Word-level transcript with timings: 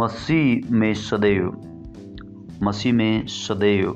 मसीह 0.00 0.74
में 0.74 0.94
सदैव, 0.94 1.56
मसीह 2.62 2.92
में 2.92 3.26
सदैव। 3.26 3.94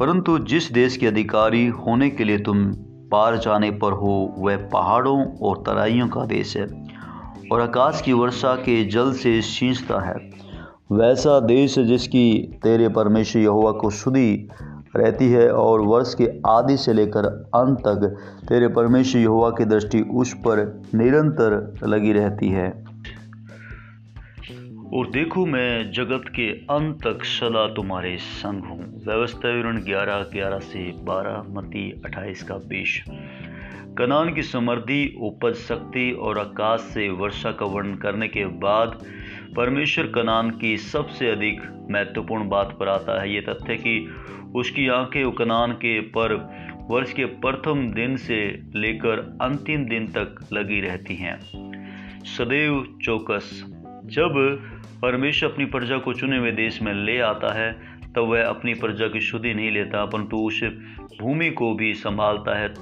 परंतु 0.00 0.38
जिस 0.38 0.72
देश 0.72 0.96
के 0.96 1.06
अधिकारी 1.06 1.66
होने 1.66 2.10
के 2.10 2.24
लिए 2.24 2.38
तुम 2.38 2.72
पार 3.12 3.36
जाने 3.36 3.70
पर 3.70 3.92
हो, 3.92 4.34
वह 4.38 4.56
पहाड़ों 4.56 5.26
और 5.26 5.56
तराइयों 5.56 6.08
का 6.08 6.26
देश 6.26 6.56
है, 6.56 6.86
और 7.52 7.60
आकाश 7.60 8.02
की 8.02 8.12
वर्षा 8.12 8.54
के 8.54 8.84
जल 8.84 9.12
से 9.12 9.40
सींचता 9.40 10.00
है। 10.00 10.30
वैसा 10.92 11.40
देश 11.40 11.78
जिसकी 11.78 12.58
तेरे 12.62 12.88
परमेश्वर 12.88 13.42
यहोवा 13.42 13.72
को 13.72 13.90
सुधी 13.90 14.48
रहती 14.96 15.28
है, 15.28 15.52
और 15.52 15.80
वर्ष 15.80 16.14
के 16.14 16.30
आदि 16.46 16.76
से 16.76 16.92
लेकर 16.92 17.26
अंत 17.54 17.78
तक 17.78 18.16
तेरे 18.48 18.68
परमेश्वर 18.68 19.22
यहोवा 19.22 19.50
की 19.50 19.64
दृष्टि 19.64 20.00
उस 20.00 20.34
पर 20.34 20.82
निरंतर 20.94 21.74
लगी 21.86 22.12
रहती 22.12 22.48
है। 22.48 22.93
और 24.94 25.10
देखो 25.10 25.46
मैं 25.46 25.92
जगत 25.92 26.24
के 26.28 26.50
अंत 26.50 26.98
तक 27.04 27.24
सदा 27.24 27.74
तुम्हारे 27.74 28.16
संग 28.16 28.64
हूँ। 28.64 29.04
व्यवस्था 29.06 29.48
विवरण 29.48 29.80
ग्यारह 29.80 30.22
ग्यारह 30.32 30.58
से 30.58 30.92
बारह 30.96 31.44
मती 31.48 31.90
अट्ठाईस 32.04 32.42
का 32.42 32.54
बीस 32.54 33.04
कनान 33.98 34.34
की 34.34 34.42
समृद्धि, 34.42 35.16
उपज 35.20 35.54
शक्ति 35.54 36.12
और 36.12 36.38
आकाश 36.38 36.80
से 36.80 37.08
वर्षा 37.08 37.52
का 37.52 37.66
वर्णन 37.66 37.94
करने 37.94 38.28
के 38.28 38.44
बाद 38.46 39.06
परमेश्वर 39.56 40.06
कनान 40.06 40.50
की 40.50 40.76
सबसे 40.76 41.30
अधिक 41.30 41.62
महत्वपूर्ण 41.90 42.48
बात 42.48 42.76
पर 42.80 42.88
आता 42.88 43.22
है। 43.22 43.34
ये 43.34 43.40
तथ्य 43.40 43.76
कि 43.76 44.08
उसकी 44.54 44.88
आँखें 44.88 45.32
कनान 45.32 45.72
के 45.72 46.00
पर 46.00 46.34
वर्ष 46.90 47.12
के 47.12 47.24
प्रथम 47.24 47.92
दिन 47.92 48.16
से 48.16 48.62
लेकर 48.76 49.38
अंतिम 49.42 49.84
दिन 49.84 50.06
तक 50.06 50.48
लगी 50.52 50.80
रहती 50.80 51.14
हैं। 51.14 51.38
सदैव 52.24 52.98
चौकस 53.02 53.73
जब 54.04 54.58
परमेश्वर 55.02 55.50
अपनी 55.50 55.64
प्रजा 55.64 55.98
को 55.98 56.12
चुने 56.12 56.38
हुए 56.38 56.52
देश 56.52 56.82
में 56.82 56.94
ले 56.94 57.20
आता 57.20 57.54
है, 57.54 57.72
तब 58.16 58.18
वह 58.18 58.46
अपनी 58.46 58.74
प्रजा 58.74 59.08
की 59.08 59.20
शुद्धि 59.20 59.54
नहीं 59.54 59.70
लेता, 59.70 60.04
परंतु 60.04 60.36
उस 60.36 60.64
भूमि 61.20 61.50
को 61.50 61.74
भी 61.74 61.94
संभालता 61.94 62.58
है, 62.58 62.74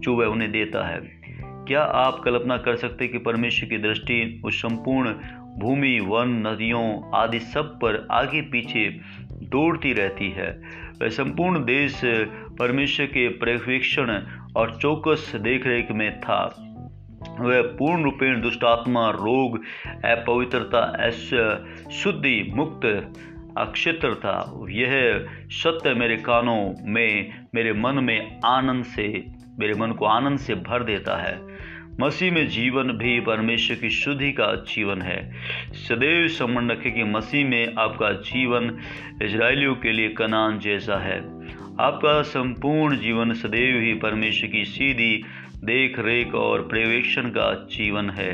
जो 0.00 0.14
वह 0.14 0.26
उन्हें 0.26 0.52
देता 0.52 0.88
है। 0.88 1.20
क्या 1.42 1.82
आप 1.82 2.20
कल्पना 2.24 2.56
कर 2.56 2.76
सकते 2.76 3.08
कि 3.08 3.18
परमेश्वर 3.18 3.68
की 3.68 3.78
दृष्टि 3.78 4.42
उस 4.44 4.62
संपूर्ण 4.62 5.14
भूमि, 5.58 6.00
वन, 6.00 6.28
नदियों 6.46 7.10
आदि 7.14 7.38
सब 7.38 7.64
पर 7.64 8.08
आगे 8.10 8.40
पीछे 8.40 9.00
दौड़ती 9.32 9.92
रहती 9.92 10.30
है? 10.30 10.62
वह 11.02 11.08
संपूर्ण 11.08 11.64
देश 11.64 12.00
परमेश्वर 12.58 13.06
के 13.06 13.28
पर्यवेक्षण 13.28 14.22
और 14.56 14.78
चौकस 14.82 15.32
देखरेख 15.36 15.90
में 15.90 16.20
था। 16.20 16.66
वह 17.28 17.62
पूर्ण 17.62 18.02
रूपेण 18.02 18.40
दुष्टात्मा 18.40 19.10
रोग, 19.10 19.60
अपवित्रता 20.04 21.10
शुद्धि, 21.90 22.52
मुक्त 22.54 23.12
अक्षेत्र 23.58 24.14
था 24.14 24.66
यह 24.68 25.26
सत्य 25.48 25.94
मेरे 25.94 26.16
कानों 26.16 26.74
में, 26.92 27.44
मेरे 27.54 27.72
मन 27.72 28.04
में 28.04 28.40
आनंद 28.44 28.84
से, 28.84 29.24
मेरे 29.58 29.74
मन 29.74 29.92
को 29.92 30.04
आनंद 30.04 30.38
से 30.38 30.54
भर 30.54 30.84
देता 30.84 31.22
है। 31.22 31.40
मसीह 32.00 32.32
में 32.32 32.48
जीवन 32.48 32.84
भी 32.84 33.20
परमेश्वर 33.20 33.76
की 33.76 33.90
शुद्धि 33.90 34.32
का 34.32 34.54
जीवन 34.54 35.02
है। 35.02 35.32
सदैव 35.72 36.28
संबंध 36.28 36.70
रखें 36.70 36.92
कि 36.92 37.04
मसीह 37.04 37.46
में 37.46 37.74
आपका 37.78 38.12
जीवन 38.12 38.78
इसराइलियों 39.22 39.74
के 39.74 39.92
लिए 39.92 40.08
कनान 40.08 40.58
जैसा 40.58 40.96
है। 40.96 41.18
आपका 41.80 42.22
संपूर्ण 42.22 42.96
जीवन 42.96 43.32
सदैव 43.32 43.82
ही 43.82 43.94
परमेश्वर 43.94 44.48
की 44.48 44.64
सीधी 44.64 45.24
देख 45.64 45.98
रेख 45.98 46.34
और 46.34 46.60
पर्यवेक्षण 46.62 47.28
का 47.28 47.52
जीवन 47.72 48.10
है। 48.10 48.32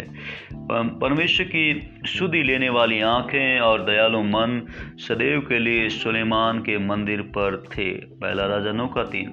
परमेश्वर 1.00 1.46
की 1.46 1.64
शुद्धि 2.06 2.42
लेने 2.42 2.68
वाली 2.68 3.00
आँखें 3.00 3.60
और 3.60 3.84
दयालु 3.84 4.22
मन 4.22 4.60
सदैव 4.98 5.40
के 5.40 5.58
लिए 5.58 5.88
सुलेमान 5.88 6.58
के 6.58 6.78
मंदिर 6.78 7.22
पर 7.22 7.56
थे। 7.72 7.90
पहला 7.94 8.46
राजा 8.46 8.72
नौ 8.72 8.86
का 8.86 9.02
तीन 9.04 9.32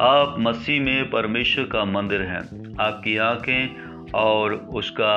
आप 0.00 0.36
मसीह 0.38 0.80
में 0.80 1.10
परमेश्वर 1.10 1.64
का 1.64 1.84
मंदिर 1.84 2.22
हैं। 2.22 2.74
आपकी 2.80 3.16
आँखें 3.16 4.12
और 4.14 4.54
उसका 4.54 5.14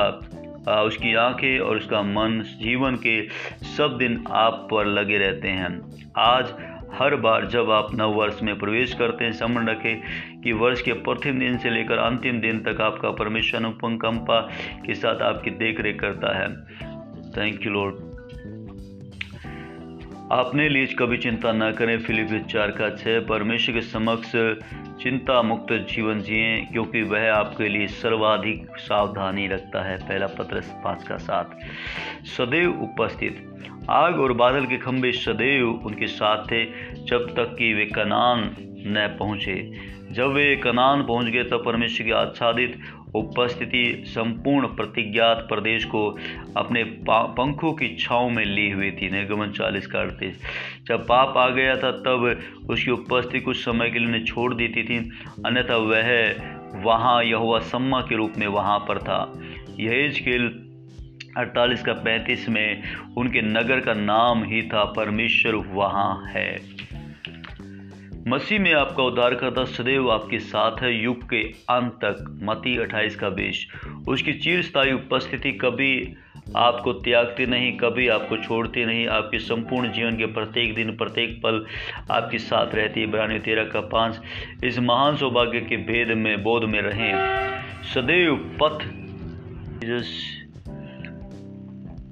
उसकी 0.81 1.13
आँखें 1.15 1.59
और 1.59 1.77
उसका 1.77 2.01
मन 2.01 2.41
जीवन 2.61 2.95
के 2.95 3.21
सब 3.67 3.97
दिन 3.97 4.23
आप 4.29 4.67
पर 4.71 4.85
लगे 4.85 5.17
रहते 5.17 5.47
हैं। 5.47 5.79
आज 6.17 6.53
हर 6.93 7.15
बार 7.15 7.45
जब 7.45 7.71
आप 7.71 7.87
नव 7.95 8.13
वर्ष 8.13 8.41
में 8.43 8.59
प्रवेश 8.59 8.93
करते 8.93 9.25
हैं, 9.25 9.31
समझ 9.31 9.69
रखें 9.69 10.01
कि 10.41 10.51
वर्ष 10.51 10.81
के 10.81 10.93
प्रथम 10.93 11.39
दिन 11.39 11.57
से 11.57 11.69
लेकर 11.69 11.97
अंतिम 11.97 12.39
दिन 12.41 12.59
तक 12.59 12.81
आपका 12.81 13.11
परमेश्वर 13.11 13.59
अनुपंकंपा 13.59 14.39
के 14.85 14.95
साथ 14.95 15.21
आपकी 15.21 15.51
देख 15.51 15.79
रेख 15.79 15.99
करता 15.99 16.37
है। 16.37 16.49
थैंक 17.37 17.65
यू 17.65 17.71
लॉर्ड 17.71 18.10
अपने 20.31 20.69
लिए 20.69 20.85
कभी 20.85 21.17
चिंता 21.17 21.51
न 21.51 21.71
करें, 21.71 21.99
फिलिप 21.99 22.47
चार 22.47 22.71
का 22.71 22.89
छः 22.89 23.19
परमेश्वर 23.19 23.75
के 23.75 23.81
समक्ष 23.81 24.31
चिंता 25.03 25.41
मुक्त 25.41 25.73
जीवन 25.73 26.21
जिए, 26.21 26.61
क्योंकि 26.61 27.01
वह 27.01 27.33
आपके 27.33 27.67
लिए 27.69 27.87
सर्वाधिक 27.87 28.77
सावधानी 28.77 29.47
रखता 29.47 29.81
है। 29.89 29.97
पहला 29.97 30.27
पत्र 30.27 30.61
पाँच 30.83 31.03
का 31.03 31.17
साथ 31.17 31.43
सदैव 32.25 32.81
उपस्थित। 32.83 33.47
आग 33.89 34.19
और 34.19 34.33
बादल 34.33 34.65
के 34.65 34.77
खंभे 34.77 35.11
सदैव 35.11 35.69
उनके 35.69 36.07
साथ 36.07 36.45
थे, 36.51 36.65
जब 37.05 37.33
तक 37.35 37.55
कि 37.59 37.73
वे 37.73 37.85
कनान 37.85 38.55
न 38.87 39.15
पहुँचे। 39.19 39.91
जब 40.11 40.33
वे 40.33 40.55
कनान 40.55 41.03
पहुँच 41.03 41.25
गए, 41.25 41.43
तब 41.43 41.63
परमेश्वर 41.65 42.05
की 42.05 42.11
आच्छादित 42.11 42.79
उपस्थिति 43.15 44.03
संपूर्ण 44.07 44.67
प्रतिज्ञात 44.67 45.45
प्रदेश 45.49 45.85
को 45.85 46.05
अपने 46.57 46.83
पंखों 47.09 47.71
की 47.73 47.95
छाव 47.95 48.29
में 48.29 48.43
ली 48.45 48.69
हुई 48.71 48.91
थी। 48.91 49.09
निर्गमन 49.09 49.51
चालीस 49.51 49.87
का 49.87 49.99
अड़तीस 49.99 50.41
जब 50.87 51.05
पाप 51.07 51.37
आ 51.37 51.47
गया 51.49 51.75
था, 51.75 51.91
तब 51.91 52.39
उसकी 52.69 52.91
उपस्थिति 52.91 53.39
कुछ 53.39 53.57
समय 53.57 53.89
के 53.89 53.99
लिए 53.99 54.23
छोड़ 54.23 54.53
देती 54.53 54.83
थी 54.83 54.97
अन्यथा 55.45 55.77
वह 55.77 56.35
वहाँ 56.83 57.23
यह 57.23 57.59
सम्मा 57.59 58.01
के 58.01 58.15
रूप 58.15 58.33
में 58.37 58.47
वहाँ 58.47 58.79
पर 58.79 58.99
था। 58.99 59.21
यह 59.79 60.11
खेल 60.11 60.47
अड़तालीस 61.37 61.83
का 61.83 61.93
पैंतीस 61.93 62.49
में 62.49 62.81
उनके 63.17 63.41
नगर 63.41 63.79
का 63.79 63.93
नाम 63.93 64.43
ही 64.43 64.61
था, 64.61 64.83
परमेश्वर 64.83 65.55
वहाँ 65.55 66.25
है। 66.27 66.59
मसीह 68.27 68.59
में 68.59 68.73
आपका 68.73 69.03
उद्धार 69.03 69.35
करता 69.35 69.63
सदैव 69.63 70.11
आपके 70.11 70.39
साथ 70.39 70.81
है। 70.81 71.03
युग 71.03 71.29
के 71.29 71.43
अंत 71.47 71.91
तक, 71.91 72.39
मती 72.43 72.77
अट्ठाईस 72.77 73.15
का 73.15 73.29
बेश। 73.29 73.67
उसकी 74.07 74.33
चिरस्थायी 74.33 74.91
उपस्थिति 74.91 75.51
कभी 75.51 76.13
आपको 76.55 76.93
त्यागती 76.93 77.45
नहीं, 77.45 77.77
कभी 77.77 78.07
आपको 78.07 78.37
छोड़ती 78.37 78.85
नहीं। 78.85 79.07
आपके 79.07 79.39
संपूर्ण 79.39 79.91
जीवन 79.91 80.17
के 80.17 80.25
प्रत्येक 80.25 80.75
दिन, 80.75 80.97
प्रत्येक 80.97 81.41
पल 81.43 81.65
आपके 82.11 82.37
साथ 82.37 82.75
रहती 82.75 83.01
है। 83.01 83.07
बयानी 83.07 83.39
तेरह 83.39 83.63
का 83.63 83.81
पाँच, 83.81 84.21
इस 84.63 84.79
महान 84.79 85.15
सौभाग्य 85.17 85.59
के 85.59 85.77
भेद 85.77 86.17
में, 86.17 86.43
बोध 86.43 86.63
में 86.63 86.81
रहें। 86.81 87.13
सदैव 87.83 88.57
पथ 88.63 89.01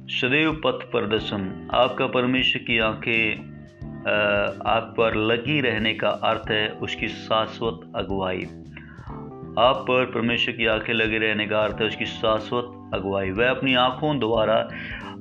सदैव 0.09 0.53
पथ 0.53 0.91
प्रदर्शन। 0.91 1.67
आपका 1.73 2.07
परमेश्वर 2.07 2.61
की 2.61 2.79
आँखें 2.79 3.58
आप 3.99 4.93
पर 4.97 5.15
लगी 5.15 5.61
रहने 5.61 5.93
का 5.93 6.09
अर्थ 6.09 6.51
है 6.51 6.69
उसकी 6.69 7.07
शाश्वत 7.07 7.91
अगुवाई। 7.95 8.41
आप 9.59 9.85
पर 9.87 10.05
परमेश्वर 10.05 10.55
की 10.55 10.65
आँखें 10.65 10.93
लगे 10.93 11.17
रहने 11.17 11.47
का 11.47 11.59
अर्थ 11.59 11.77
है 11.81 11.87
उसकी 11.87 12.05
शाश्वत 12.05 12.91
अगुवाई। 12.93 13.31
वह 13.31 13.49
अपनी 13.49 13.73
आँखों 13.73 14.19
द्वारा 14.19 14.69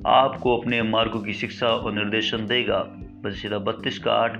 आपको 0.07 0.57
अपने 0.57 0.81
मार्गों 0.81 1.19
की 1.19 1.33
शिक्षा 1.33 1.67
और 1.67 1.93
निर्देशन 1.93 2.45
देगा। 2.45 2.85
सीधा 3.27 3.57
बत्तीस 3.57 3.99
का 3.99 4.11
आठ, 4.13 4.39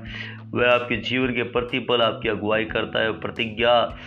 वह 0.51 0.71
आपके 0.71 0.97
जीवन 0.97 1.33
के 1.33 1.43
प्रतिपल 1.43 2.01
आपकी 2.01 2.29
अगुवाई 2.29 2.65
करता 2.65 2.99
है 2.99 3.11
प्रतिज्ञा 3.19 3.97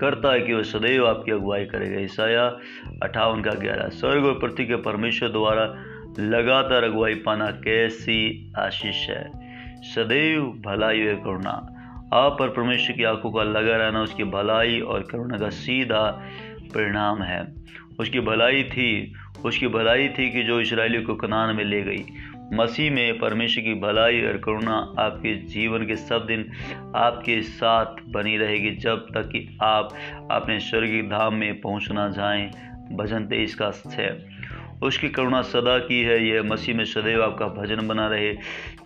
करता 0.00 0.32
है 0.32 0.40
कि 0.40 0.52
वह 0.52 0.62
सदैव 0.62 1.06
आपकी 1.06 1.32
अगुवाई 1.32 1.64
करेगा। 1.64 2.00
ईसाया 2.00 2.46
अठावन 3.02 3.42
का 3.42 3.50
ग्यारह, 3.50 3.88
स्वर्ग 3.88 4.24
और 4.24 4.38
पृथ्वी 4.38 4.66
के 4.66 4.76
परमेश्वर 4.76 5.28
द्वारा 5.28 5.64
लगातार 6.18 6.84
अगुवाई 6.84 7.14
पाना 7.14 7.50
कैसी 7.50 8.52
आशीष 8.58 9.08
है। 9.08 9.30
सदैव 9.82 10.42
भलाई 10.42 11.06
और 11.06 11.14
करुणा। 11.14 11.74
आप 12.12 12.36
पर 12.38 12.48
परमेश्वर 12.48 12.96
की 12.96 13.04
आँखों 13.04 13.30
का 13.30 13.42
लगा 13.42 13.76
रहना, 13.76 14.02
उसकी 14.02 14.24
भलाई 14.24 14.80
और 14.80 15.00
करुणा 15.00 15.38
का 15.38 15.48
सीधा 15.48 16.22
परिणाम 16.74 17.22
है। 17.22 17.54
उसकी 18.00 18.20
भलाई 18.20 18.62
थी, 18.62 19.14
उसकी 19.44 19.68
भलाई 19.68 20.08
थी 20.08 20.30
कि 20.30 20.42
जो 20.42 20.60
इसराइलियों 20.60 21.02
को 21.02 21.14
कनान 21.14 21.56
में 21.56 21.64
ले 21.64 21.82
गई। 21.82 22.04
मसीह 22.52 22.92
में 22.92 23.18
परमेश्वर 23.18 23.64
की 23.64 23.74
भलाई 23.74 24.22
और 24.22 24.36
करुणा 24.36 24.94
आपके 24.98 25.34
जीवन 25.34 25.86
के 25.86 25.96
सब 25.96 26.26
दिन 26.26 26.52
आपके 26.96 27.42
साथ 27.42 27.86
बनी 28.08 28.36
रहेगी, 28.36 28.70
जब 28.70 29.06
तक 29.14 29.22
कि 29.22 29.58
आप 29.62 29.94
अपने 30.30 30.60
स्वर्गीय 30.60 31.02
धाम 31.02 31.34
में 31.34 31.60
पहुँचना 31.60 32.08
जाएँ। 32.08 32.50
भजन 32.92 33.26
तेईस 33.26 33.54
का 33.54 33.72
है। 33.86 34.37
उसकी 34.82 35.08
करुणा 35.08 35.42
सदा 35.42 35.78
की 35.78 36.02
है, 36.02 36.28
यह 36.28 36.42
मसीह 36.42 36.76
में 36.76 36.84
सदैव 36.84 37.22
आपका 37.22 37.46
भजन 37.46 37.88
बना 37.88 38.06
रहे। 38.06 38.32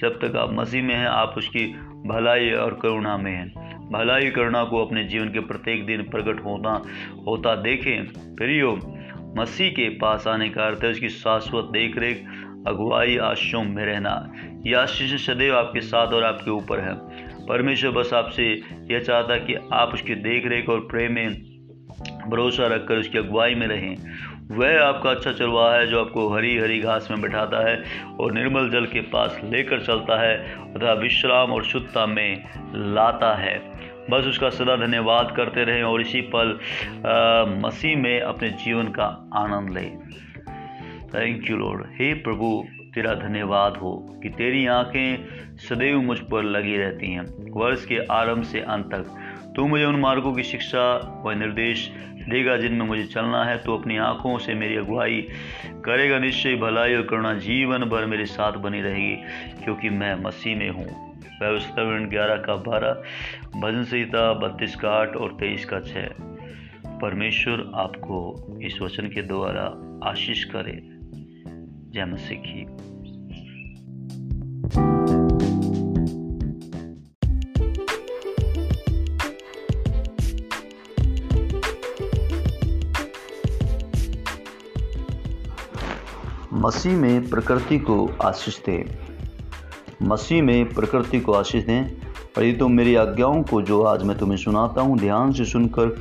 जब 0.00 0.18
तक 0.24 0.36
आप 0.36 0.52
मसीह 0.52 0.82
में 0.82 0.94
हैं, 0.94 1.06
आप 1.06 1.34
उसकी 1.38 1.66
भलाई 2.06 2.50
और 2.50 2.78
करुणा 2.82 3.16
में 3.16 3.32
हैं। 3.32 3.72
भलाई 3.90 4.30
करुणा 4.30 4.64
को 4.64 4.86
अपने 4.86 5.04
जीवन 5.04 5.28
के 5.28 5.40
प्रत्येक 5.40 5.86
दिन 5.86 6.02
प्रकट 6.02 6.44
होना 6.44 6.82
होता 7.26 7.54
देखें। 7.54 8.06
प्रियो, 8.34 8.78
मसीह 9.38 9.70
के 9.70 9.88
पास 9.88 10.26
आने 10.26 10.48
का 10.48 10.66
अर्थ 10.66 10.84
है 10.84 10.90
उसकी 10.90 11.08
शाश्वत 11.08 11.64
देख 11.64 11.98
रेख 11.98 12.24
अगुवाई, 12.66 13.16
आश्रम 13.16 13.66
में 13.66 13.86
रहना। 13.86 14.32
यह 14.66 14.80
आशीष 14.80 15.26
सदैव 15.26 15.56
आपके 15.56 15.80
साथ 15.80 16.06
और 16.06 16.24
आपके 16.24 16.50
ऊपर 16.50 16.80
है। 16.80 16.94
परमेश्वर 17.46 17.90
बस 17.90 18.12
आपसे 18.12 18.62
यह 18.90 18.98
चाहता 18.98 19.36
कि 19.36 19.54
आप 19.72 19.90
उसकी 19.94 20.14
देख 20.14 20.46
रेख 20.46 20.68
और 20.68 20.80
प्रेम 20.80 21.12
में 21.12 21.52
भरोसा 22.30 22.66
रखकर 22.66 22.98
उसकी 22.98 23.18
अगुवाई 23.18 23.54
में 23.54 23.66
रहें। 23.66 23.96
वह 24.50 24.82
आपका 24.82 25.10
अच्छा 25.10 25.32
चलवा 25.32 25.74
है 25.74 25.86
जो 25.86 26.00
आपको 26.00 26.28
हरी 26.28 26.56
हरी 26.58 26.78
घास 26.80 27.08
में 27.10 27.20
बैठाता 27.20 27.68
है 27.68 27.82
और 28.20 28.32
निर्मल 28.32 28.70
जल 28.70 28.86
के 28.86 29.00
पास 29.00 29.40
लेकर 29.44 29.80
चलता 29.80 30.20
है 30.20 30.36
तथा 30.74 30.92
विश्राम 30.92 31.52
और 31.52 31.64
शुद्धता 31.64 32.06
में 32.06 32.44
लाता 32.74 33.34
है। 33.34 33.58
बस 34.10 34.26
उसका 34.26 34.50
सदा 34.50 34.76
धन्यवाद 34.76 35.34
करते 35.36 35.64
रहें 35.64 35.82
और 35.82 36.00
इसी 36.00 36.20
पल 36.34 36.58
मसीह 37.64 37.96
में 37.96 38.20
अपने 38.20 38.50
जीवन 38.64 38.88
का 38.88 39.04
आनंद 39.34 39.70
लें। 39.70 39.98
थैंक 41.14 41.50
यू 41.50 41.56
लॉर्ड 41.56 41.86
हे 41.90 42.14
प्रभु, 42.14 42.64
तेरा 42.94 43.14
धन्यवाद 43.14 43.76
हो 43.76 44.20
कि 44.22 44.28
तेरी 44.28 44.66
आँखें 44.66 45.56
सदैव 45.58 46.00
मुझ 46.00 46.18
पर 46.18 46.42
लगी 46.42 46.76
रहती 46.76 47.12
हैं। 47.12 47.24
वर्ष 47.52 47.84
के 47.86 47.98
आरंभ 48.10 48.42
से 48.42 48.60
अंत 48.60 48.86
तक 48.86 49.14
तू 49.56 49.66
मुझे 49.66 49.84
उन 49.84 49.96
मार्गों 49.96 50.32
की 50.32 50.42
शिक्षा 50.42 50.84
व 51.26 51.30
निर्देश 51.30 51.90
देगा 52.30 52.56
जिनमें 52.56 52.86
मुझे 52.86 53.04
चलना 53.04 53.44
है। 53.44 53.58
तो 53.58 53.78
अपनी 53.78 53.96
आँखों 53.96 54.38
से 54.38 54.54
मेरी 54.54 54.76
अगुवाई 54.76 55.20
करेगा। 55.66 56.18
निश्चय 56.18 56.54
भलाई 56.54 56.94
और 56.94 57.02
करुणा 57.02 57.34
जीवन 57.34 57.84
भर 57.84 58.06
मेरे 58.06 58.26
साथ 58.26 58.52
बनी 58.52 58.80
रहेगी, 58.80 59.16
क्योंकि 59.64 59.90
मैं 59.90 60.14
मसीह 60.14 60.56
में 60.56 60.70
हूँ। 60.70 61.12
व्यवस्था 61.42 62.06
ग्यारह 62.06 62.36
का 62.36 62.56
बारह 62.56 63.02
भजन 63.60 63.84
संहिता 63.84 64.32
बत्तीस 64.34 64.76
का 64.76 64.90
आठ 64.90 65.16
और 65.16 65.32
तेईस 65.32 65.64
का 65.64 65.80
छः 65.80 66.08
परमेश्वर 67.00 67.70
आपको 67.74 68.58
इस 68.62 68.80
वचन 68.82 69.06
के 69.06 69.22
द्वारा 69.22 69.64
आशीष 70.10 70.44
करे। 70.44 70.80
जय 71.92 72.04
मसीह 72.04 72.38
की। 72.38 72.66
मसीह 86.62 86.92
में 86.92 87.28
प्रकृति 87.28 87.78
को 87.78 88.10
आशीष 88.22 88.58
दें। 88.58 88.84
मसीह 90.02 90.42
में 90.42 90.74
प्रकृति 90.74 91.20
को 91.20 91.32
आशीष 91.32 91.64
दें। 91.64 91.84
और 92.36 92.44
ये 92.44 92.52
तो 92.52 92.68
मेरी 92.68 92.94
आज्ञाओं 92.94 93.42
को 93.42 93.62
जो 93.62 93.82
आज 93.82 94.02
मैं 94.02 94.18
तुम्हें 94.18 94.36
सुनाता 94.38 94.80
हूँ, 94.80 94.98
ध्यान 94.98 95.32
से 95.32 95.44
सुनकर 95.44 95.96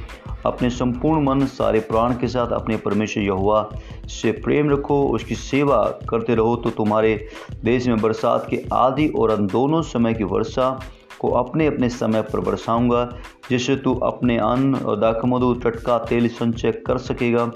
अपने 0.46 0.70
संपूर्ण 0.70 1.24
मन, 1.24 1.46
सारे 1.46 1.80
प्राण 1.80 2.14
के 2.14 2.28
साथ 2.28 2.48
अपने 2.48 2.78
परमेश्वर 2.78 3.24
यहुआ 3.24 3.70
से 4.08 4.32
प्रेम 4.32 4.70
रखो, 4.70 5.04
उसकी 5.08 5.36
सेवा 5.36 6.00
करते 6.10 6.36
रहो 6.36 6.56
तो 6.56 6.70
तुम्हारे 6.70 7.28
देश 7.64 7.88
में 7.88 8.02
बरसात 8.02 8.48
के 8.50 8.64
आदि 8.74 9.08
और 9.08 9.32
अन 9.32 9.48
दोनों 9.48 9.82
समय 9.82 10.14
की 10.14 10.24
वर्षा 10.24 10.80
को 11.20 11.30
अपने 11.30 11.68
अपने 11.68 11.90
समय 11.90 12.22
पर 12.22 12.40
बरसाऊँगा, 12.40 13.18
जिससे 13.50 13.76
तू 13.76 13.96
अपने 13.96 14.38
अन्न 14.38 14.76
और 14.76 15.00
दाखमधु 15.00 15.54
टटका 15.54 15.98
तेल 15.98 16.28
संचय 16.28 16.72
कर 16.72 16.98
सकेगा। 16.98 17.52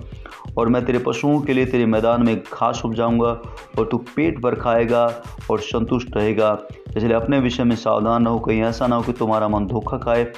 और 0.57 0.69
मैं 0.69 0.85
तेरे 0.85 0.99
पशुओं 0.99 1.41
के 1.41 1.53
लिए 1.53 1.65
तेरे 1.65 1.85
मैदान 1.85 2.23
में 2.23 2.39
घास 2.39 2.81
उपजाऊँगा 2.85 3.41
और 3.79 3.89
तू 3.91 3.97
पेट 3.97 4.39
भर 4.39 4.55
खाएगा 4.55 5.23
और 5.51 5.59
संतुष्ट 5.59 6.15
रहेगा। 6.15 6.59
इसलिए 6.97 7.13
अपने 7.13 7.39
विषय 7.39 7.63
में 7.63 7.75
सावधान 7.75 8.25
रहो, 8.25 8.39
कहीं 8.39 8.61
ऐसा 8.61 8.87
ना 8.87 8.95
हो 8.95 9.01
कि 9.01 9.13
तुम्हारा 9.13 9.47
मन 9.47 9.65
धोखा 9.65 9.97
खाए 9.97 10.31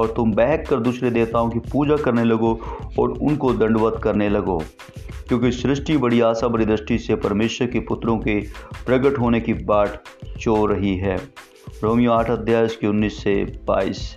और 0.00 0.12
तुम 0.16 0.32
बहक 0.32 0.64
कर 0.70 0.76
दूसरे 0.76 1.10
देवताओं 1.10 1.50
की 1.50 1.58
पूजा 1.58 1.96
करने 1.96 2.24
लगो 2.24 2.60
और 2.98 3.10
उनको 3.10 3.52
दंडवत 3.52 4.00
करने 4.02 4.28
लगो। 4.28 4.62
क्योंकि 5.28 5.52
सृष्टि 5.52 5.96
बड़ी 5.96 6.20
आशा, 6.20 6.48
बड़ी 6.48 6.64
दृष्टि 6.64 6.98
से 6.98 7.14
परमेश्वर 7.14 7.68
के 7.68 7.80
पुत्रों 7.80 8.18
के 8.18 8.40
प्रकट 8.86 9.18
होने 9.18 9.40
की 9.40 9.54
बाट 9.54 9.88
चो 10.40 10.66
रही 10.66 10.96
है। 10.96 11.16
रोमियो 11.82 12.12
आठ 12.12 12.30
अध्याय 12.30 12.66
के 12.66 12.86
उन्नीस 12.86 13.24
से 13.24 13.44
बाईस। 13.44 14.16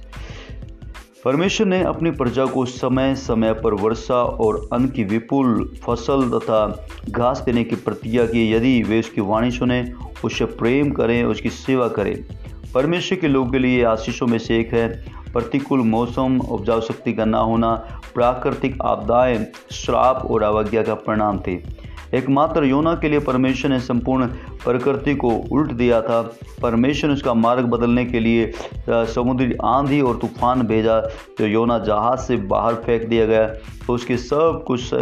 परमेश्वर 1.27 1.67
ने 1.67 1.83
अपनी 1.83 2.11
प्रजा 2.11 2.45
को 2.45 2.65
समय 2.65 3.15
समय 3.15 3.53
पर 3.53 3.73
वर्षा 3.73 4.15
और 4.15 4.69
अन्न 4.73 4.87
की 4.87 5.03
विपुल 5.03 5.75
फ़सल 5.85 6.29
तथा 6.29 6.87
घास 7.09 7.39
देने 7.39 7.63
की 7.63 7.75
प्रतिज्ञा 7.75 8.25
की। 8.25 8.53
यदि 8.53 8.83
वे 8.83 8.99
उसकी 8.99 9.21
वाणी 9.21 9.51
सुने 9.51 9.93
उससे 10.23 10.45
प्रेम 10.45 10.91
करें, 10.91 11.23
उसकी 11.23 11.49
सेवा 11.49 11.87
करें। 11.87 12.25
परमेश्वर 12.73 13.19
के 13.19 13.27
लोगों 13.27 13.51
के 13.51 13.59
लिए 13.59 13.83
आशीषों 13.83 14.27
में 14.27 14.37
से 14.37 14.59
एक 14.59 14.73
है। 14.73 15.05
प्रतिकूल 15.33 15.79
मौसम, 15.79 16.39
उपजाऊ 16.39 16.81
शक्ति 16.81 17.13
का 17.13 17.25
ना 17.25 17.39
होना, 17.39 17.75
प्राकृतिक 18.13 18.77
आपदाएँ, 18.81 19.45
श्राप 19.71 20.27
और 20.31 20.43
अवज्ञा 20.43 20.83
का 20.83 20.93
परिणाम 20.93 21.39
थे। 21.47 21.76
एकमात्र 22.15 22.63
योना 22.63 22.93
के 22.95 23.09
लिए 23.09 23.19
परमेश्वर 23.21 23.71
ने 23.71 23.79
संपूर्ण 23.79 24.27
प्रकृति 24.63 25.15
को 25.15 25.29
उल्ट 25.51 25.71
दिया 25.73 26.01
था। 26.01 26.21
परमेश्वर 26.61 27.09
ने 27.09 27.13
उसका 27.13 27.33
मार्ग 27.35 27.65
बदलने 27.65 28.05
के 28.05 28.19
लिए 28.19 28.51
समुद्री 28.89 29.53
आंधी 29.65 30.01
और 30.01 30.17
तूफ़ान 30.17 30.61
भेजा, 30.63 30.99
जो 31.39 31.47
योना 31.47 31.79
जहाज़ 31.79 32.19
से 32.19 32.37
बाहर 32.47 32.75
फेंक 32.75 33.07
दिया 33.09 33.25
गया 33.25 33.45
तो 33.87 33.93
उसके 33.93 34.17
सब 34.17 34.63
कुछ 34.67 34.93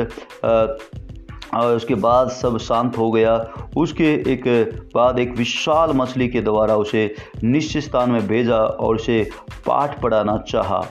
और 1.54 1.76
उसके 1.76 1.96
बाद 1.96 2.30
सब 2.32 2.58
शांत 2.58 2.98
हो 2.98 3.12
गया। 3.12 3.36
उसके 3.78 4.12
एक 4.32 4.44
बाद 4.96 5.20
एक 5.20 5.36
विशाल 5.38 5.92
मछली 5.96 6.28
के 6.28 6.42
द्वारा 6.42 6.76
उसे 6.76 7.14
निश्चित 7.44 7.84
स्थान 7.84 8.12
में 8.12 8.28
भेजा 8.28 8.58
और 8.58 8.96
उसे 8.96 9.22
पाठ 9.68 10.02
पढ़ाना 10.02 10.38
चाहा। 10.50 10.84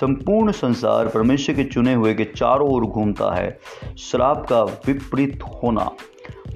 संपूर्ण 0.00 0.52
संसार 0.52 1.08
परमेश्वर 1.08 1.56
के 1.56 1.64
चुने 1.64 1.94
हुए 1.94 2.14
के 2.14 2.24
चारों 2.24 2.68
ओर 2.68 2.84
घूमता 2.84 3.34
है। 3.34 3.58
श्राप 3.98 4.46
का 4.48 4.62
विपरीत 4.62 5.40
होना। 5.42 5.90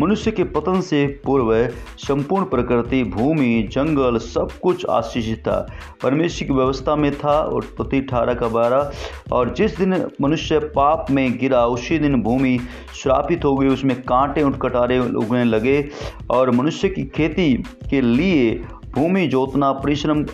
मनुष्य 0.01 0.31
के 0.31 0.45
पतन 0.45 0.81
से 0.81 1.21
पूर्व 1.25 1.69
संपूर्ण 1.99 2.45
प्रकृति, 2.45 3.05
भूमि, 3.05 3.69
जंगल 3.73 4.19
सब 4.19 4.49
कुछ 4.63 4.87
आशीषित 4.87 5.39
था। 5.39 5.67
परमेश्वर 6.03 6.49
की 6.49 6.55
व्यवस्था 6.55 6.97
में 6.97 7.19
था 7.19 7.41
और 7.41 7.65
पति 7.79 7.99
अठारह 7.99 8.35
का 8.35 8.49
बारह। 8.49 8.93
और 9.33 9.55
जिस 9.55 9.79
दिन 9.79 10.07
मनुष्य 10.21 10.59
पाप 10.59 11.07
में 11.11 11.39
गिरा, 11.39 11.67
उसी 11.67 11.99
दिन 11.99 12.23
भूमि 12.23 12.61
श्रापित 13.03 13.45
हो 13.45 13.57
गई, 13.57 13.69
उसमें 13.69 14.03
कांटे 14.03 14.43
उठ 14.43 14.55
कटारे 14.63 14.99
उगने 14.99 15.45
लगे 15.45 15.89
और 16.31 16.51
मनुष्य 16.51 16.89
की 16.89 17.05
खेती 17.05 17.55
के 17.91 18.01
लिए 18.01 18.65
भूमि 18.95 19.27
जोतना, 19.27 19.73
परिश्रम 19.73 20.25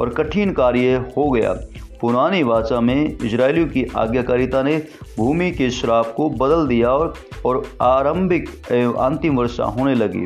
और 0.00 0.14
कठिन 0.16 0.52
कार्य 0.52 0.94
हो 1.16 1.30
गया। 1.30 1.54
पुरानी 2.00 2.42
वाचा 2.42 2.80
में 2.80 3.18
इसराइलियों 3.18 3.66
की 3.66 3.84
आज्ञाकारिता 3.96 4.62
ने 4.62 4.76
भूमि 5.16 5.50
के 5.50 5.70
श्राप 5.70 6.12
को 6.16 6.28
बदल 6.30 6.66
दिया 6.66 6.90
और 6.90 7.14
और 7.46 7.62
आरंभिक 7.82 8.48
अंतिम 8.72 9.36
वर्षा 9.36 9.64
होने 9.66 9.94
लगी। 9.94 10.24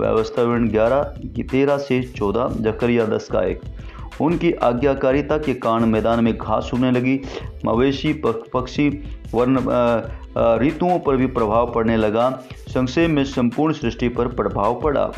व्यवस्था 0.00 0.42
विवरण 0.42 0.68
ग्यारह 0.68 1.02
तेरह 1.42 1.76
से 1.78 2.02
चौदह 2.16 2.54
जकरिया 2.60 3.06
दस 3.06 3.28
का 3.32 3.42
एक। 3.42 3.60
उनकी 4.20 4.52
आज्ञाकारिता 4.62 5.38
के 5.38 5.54
कारण 5.54 5.86
मैदान 5.86 6.24
में 6.24 6.36
घास 6.36 6.70
उगने 6.74 6.90
लगी। 6.90 7.20
मवेशी 7.64 8.12
पक्षी, 8.24 8.88
वर्ण 9.34 9.58
ऋतुओं 10.62 10.98
पर 10.98 11.16
भी 11.16 11.26
प्रभाव 11.28 11.72
पड़ने 11.72 11.96
लगा। 11.96 12.28
संक्षेप 12.68 13.10
में 13.10 13.24
संपूर्ण 13.24 13.72
सृष्टि 13.72 14.08
पर 14.08 14.26
प्रभाव 14.28 14.80
पड़ा। 14.80 15.10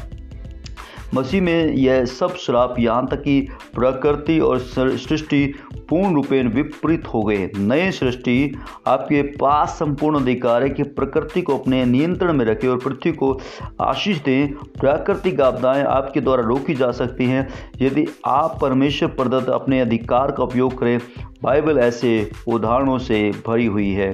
मसीह 1.14 1.42
में 1.42 1.74
यह 1.74 2.04
सब 2.04 2.34
श्राप 2.36 2.74
यहाँ 2.78 3.06
तक 3.06 3.22
कि 3.22 3.40
प्रकृति 3.74 4.38
और 4.40 4.58
सृष्टि 4.58 5.54
पूर्ण 5.88 6.14
रूपेण 6.14 6.48
विपरीत 6.48 7.06
हो 7.06 7.22
गए। 7.22 7.50
नए 7.58 7.90
सृष्टि 7.90 8.54
आपके 8.86 9.22
पास 9.22 9.68
संपूर्ण 9.68 10.20
अधिकार 10.20 10.62
है 10.62 10.70
कि 10.70 10.82
प्रकृति 10.82 11.42
को 11.42 11.58
अपने 11.58 11.84
नियंत्रण 11.84 12.32
में 12.32 12.44
रखें 12.44 12.68
और 12.68 12.78
पृथ्वी 12.78 13.12
को 13.12 13.38
आशीष 13.80 14.18
दें। 14.18 14.52
प्राकृतिक 14.80 15.40
आपदाएँ 15.40 15.82
आपके 15.82 16.20
द्वारा 16.20 16.42
रोकी 16.42 16.74
जा 16.74 16.90
सकती 16.90 17.24
हैं। 17.24 17.48
यदि 17.80 18.06
आप 18.26 18.58
परमेश्वर 18.60 19.08
प्रदत्त 19.08 19.48
अपने 19.48 19.80
अधिकार 19.80 20.30
का 20.30 20.44
उपयोग 20.44 20.78
करें, 20.78 21.00
बाइबल 21.42 21.78
ऐसे 21.78 22.30
उदाहरणों 22.48 22.98
से 22.98 23.30
भरी 23.46 23.66
हुई 23.66 23.90
है। 23.90 24.12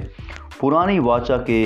पुरानी 0.65 0.99
वाचा 0.99 1.35
के 1.37 1.57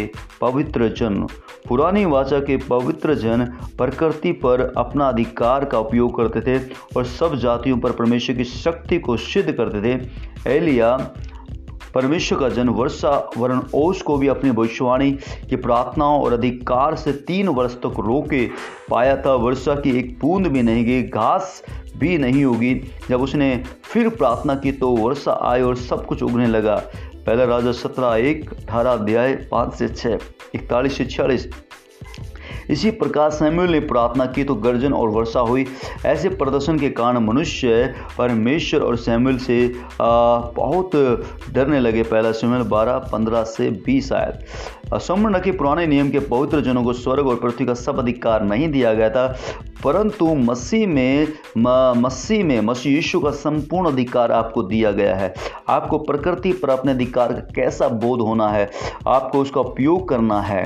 पवित्र 0.42 0.88
जन, 0.90 1.22
पुरानी 1.68 2.04
वाचा 2.06 2.40
के 2.40 2.58
पवित्र 2.58 3.14
जन 3.16 3.44
प्रकृति 3.78 4.32
पर 4.32 4.62
अपना 4.78 5.08
अधिकार 5.08 5.66
का 5.66 5.80
उपयोग 5.80 6.18
करते 6.18 6.42
थे 6.42 6.60
और 6.98 7.06
सब 7.06 7.36
जातियों 7.36 7.78
पर 7.78 7.92
परमेश्वर 7.92 8.36
की 8.36 8.44
शक्ति 8.44 9.00
को 9.00 9.18
सिद्ध 9.18 9.52
करते 9.52 9.82
थे। 9.84 10.56
एलिया, 10.58 10.96
परमेश्वर 11.96 12.40
का 12.40 12.50
जन 12.50 12.70
वर्षा 12.70 13.18
वरण 13.38 13.62
ओस 13.74 14.02
को 14.02 14.18
भी 14.18 14.28
अपनी 14.28 14.52
भविष्यवाणी 14.52 15.12
की 15.50 15.56
प्रार्थनाओं 15.56 16.22
और 16.24 16.34
अधिकार 16.34 16.96
से 16.96 17.12
तीन 17.28 17.48
वर्ष 17.48 17.76
तक 17.76 18.00
रोके 18.00 18.46
पाया 18.92 19.18
था। 19.18 19.36
वर्षा 19.36 19.76
की 19.76 19.98
एक 20.00 20.18
बूंद 20.20 20.48
भी 20.48 20.62
नहीं 20.62 20.86
गई, 20.86 21.04
घास 21.04 21.62
भी 21.98 22.18
नहीं 22.18 22.44
होगी 22.46 22.74
जब 23.10 23.22
उसने 23.22 23.64
फिर 23.84 24.10
प्रार्थना 24.10 24.56
की 24.56 24.72
तो 24.72 24.90
वर्षा 24.90 25.40
आए 25.44 25.62
और 25.62 25.76
सब 25.76 26.06
कुछ 26.06 26.24
उगने 26.24 26.48
लगा। 26.48 26.82
पहला 27.26 27.44
राजा 27.46 27.72
सत्रह, 27.72 28.16
एक, 28.18 28.50
अठारह 28.54 28.92
अध्याय, 28.92 29.34
पाँच 29.52 29.74
से 29.74 29.88
छः 29.90 30.18
इकतालीस 30.56 30.98
से 30.98 31.06
छियालीस। 31.06 31.50
इसी 32.70 32.90
प्रकार 32.92 33.30
सैमुअल 33.30 33.70
ने 33.70 33.80
प्रार्थना 33.82 34.26
की 34.26 34.44
तो 34.44 34.56
गर्जन 34.56 34.94
और 34.94 35.10
वर्षा 35.10 35.40
हुई। 35.40 35.66
ऐसे 36.06 36.30
प्रदर्शन 36.32 36.80
के 36.80 36.90
कारण 36.90 37.18
मनुष्य, 37.18 37.94
परमेश्वर 38.18 38.82
और 38.82 38.98
सैमुअल 38.98 39.38
से 39.38 39.58
बहुत 40.02 40.96
डरने 41.54 41.80
लगे। 41.80 42.04
पहला 42.04 42.32
सैमुअल 42.32 42.62
बारह, 42.70 42.98
पंद्रह 43.12 43.44
से 43.44 43.70
बीस 43.86 44.12
आयत 44.14 44.79
सम्रण 44.94 45.38
के 45.40 45.52
पुराने 45.52 45.86
नियम 45.88 46.10
के 46.10 46.20
पवित्र 46.20 46.62
जनों 46.62 46.84
को 46.84 46.94
स्वर्ग 46.94 47.28
और 47.28 47.36
पृथ्वी 47.36 47.66
का 47.66 47.74
सब 47.74 48.00
अधिकार 48.00 48.44
नहीं 48.44 48.70
दिया 48.72 48.94
गया 48.94 49.10
था, 49.10 49.28
परंतु 49.84 50.36
मसीह 50.36 50.88
में 50.88 51.28
मसीह 51.98 52.44
में, 52.44 52.60
मसीह 52.62 52.96
यीशु 52.96 53.20
का 53.20 53.32
संपूर्ण 53.32 53.92
अधिकार 53.92 54.32
आपको 54.32 54.64
दिया 54.64 54.92
गया 54.92 55.16
है। 55.16 55.34
आपको 55.70 55.98
प्रकृति 55.98 56.52
पर 56.54 56.70
अपने 56.70 56.92
अधिकार 56.92 57.34
का 57.34 57.40
कैसा 57.56 57.88
बोध 57.88 58.22
होना 58.22 58.50
है? 58.50 58.70
आपको 59.08 59.42
उसका 59.42 59.62
उपयोग 59.62 60.08
करना 60.10 60.42
है। 60.42 60.64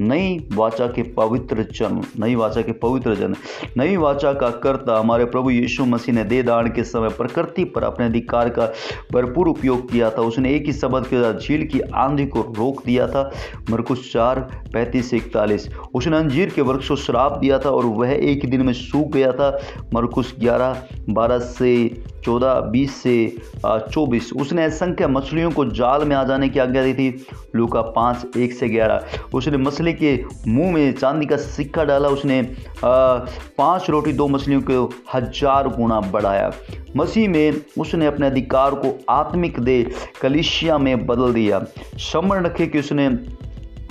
नई 0.00 0.48
वाचा 0.52 0.86
के 0.86 1.02
पवित्र 1.12 1.62
जन 1.74 2.00
नई 2.18 2.34
वाचा 2.34 2.62
के 2.62 2.72
पवित्र 2.72 3.14
जन, 3.14 3.34
नई 3.76 3.96
वाचा 3.96 4.32
का 4.32 4.48
कर्ता 4.62 4.98
हमारे 4.98 5.24
प्रभु 5.24 5.50
यीशु 5.50 5.84
मसीह 5.84 6.14
ने 6.14 6.24
दे 6.24 6.42
दान 6.42 6.68
के 6.68 6.84
समय 6.84 7.08
प्रकृति 7.08 7.64
पर 7.64 7.84
अपने 7.84 8.06
अधिकार 8.06 8.48
का 8.48 8.66
भरपूर 9.12 9.48
उपयोग 9.48 9.90
किया 9.90 10.10
था। 10.10 10.22
उसने 10.22 10.54
एक 10.54 10.66
ही 10.66 10.72
शब्द 10.72 11.06
के 11.06 11.22
साथ 11.22 11.40
झील 11.40 11.66
की 11.66 11.80
आंधी 11.80 12.26
को 12.26 12.40
रोक 12.40 12.84
दिया 12.86 13.06
था। 13.06 13.30
मरकुश 13.70 14.12
चार, 14.12 14.40
पैंतीस 14.72 15.10
से 15.10 15.16
इकतालीस। 15.16 15.68
उसने 15.94 16.16
अंजीर 16.16 16.50
के 16.50 16.62
वृक्ष 16.62 16.88
को 16.88 16.96
श्राप 16.96 17.38
दिया 17.38 17.58
था 17.58 17.70
और 17.70 17.84
वह 17.84 18.12
एक 18.12 18.44
ही 18.44 18.50
दिन 18.50 18.62
में 18.62 18.72
सूख 18.72 19.12
गया 19.12 19.32
था। 19.32 19.58
मरकुश 19.94 20.34
ग्यारह, 20.38 20.82
बारह 21.10 21.38
से 21.38 22.04
चौदह, 22.24 22.60
बीस 22.72 22.94
से 22.96 23.36
चौबीस। 23.66 24.32
उसने 24.32 24.64
असंख्य 24.64 25.06
मछलियों 25.08 25.50
को 25.50 25.64
जाल 25.72 26.04
में 26.04 26.14
आ 26.16 26.22
जाने 26.24 26.48
की 26.48 26.58
आज्ञा 26.58 26.82
दी 26.84 26.94
थी। 26.94 27.26
लूका 27.56 27.82
पाँच, 27.92 28.36
एक 28.36 28.52
से 28.52 28.68
ग्यारह। 28.68 29.18
उसने 29.34 29.58
मछली 29.58 29.92
के 29.92 30.18
मुँह 30.48 30.72
में 30.72 30.92
चांदी 30.94 31.26
का 31.26 31.36
सिक्का 31.36 31.84
डाला। 31.84 32.08
उसने 32.08 32.42
पाँच 32.84 33.90
रोटी, 33.90 34.12
दो 34.12 34.28
मछलियों 34.28 34.60
को 34.60 34.84
हज़ार 35.14 35.68
गुना 35.68 36.00
बढ़ाया। 36.02 36.50
मसीह 36.96 37.28
में 37.28 37.60
उसने 37.78 38.06
अपने 38.06 38.26
अधिकार 38.26 38.74
को 38.74 38.98
आत्मिक 39.10 39.58
दे 39.60 39.82
कलिशिया 40.20 40.78
में 40.78 41.06
बदल 41.06 41.32
दिया। 41.32 41.64
समरण 42.02 42.44
रखे 42.46 42.66
कि 42.66 42.78
उसने 42.78 43.08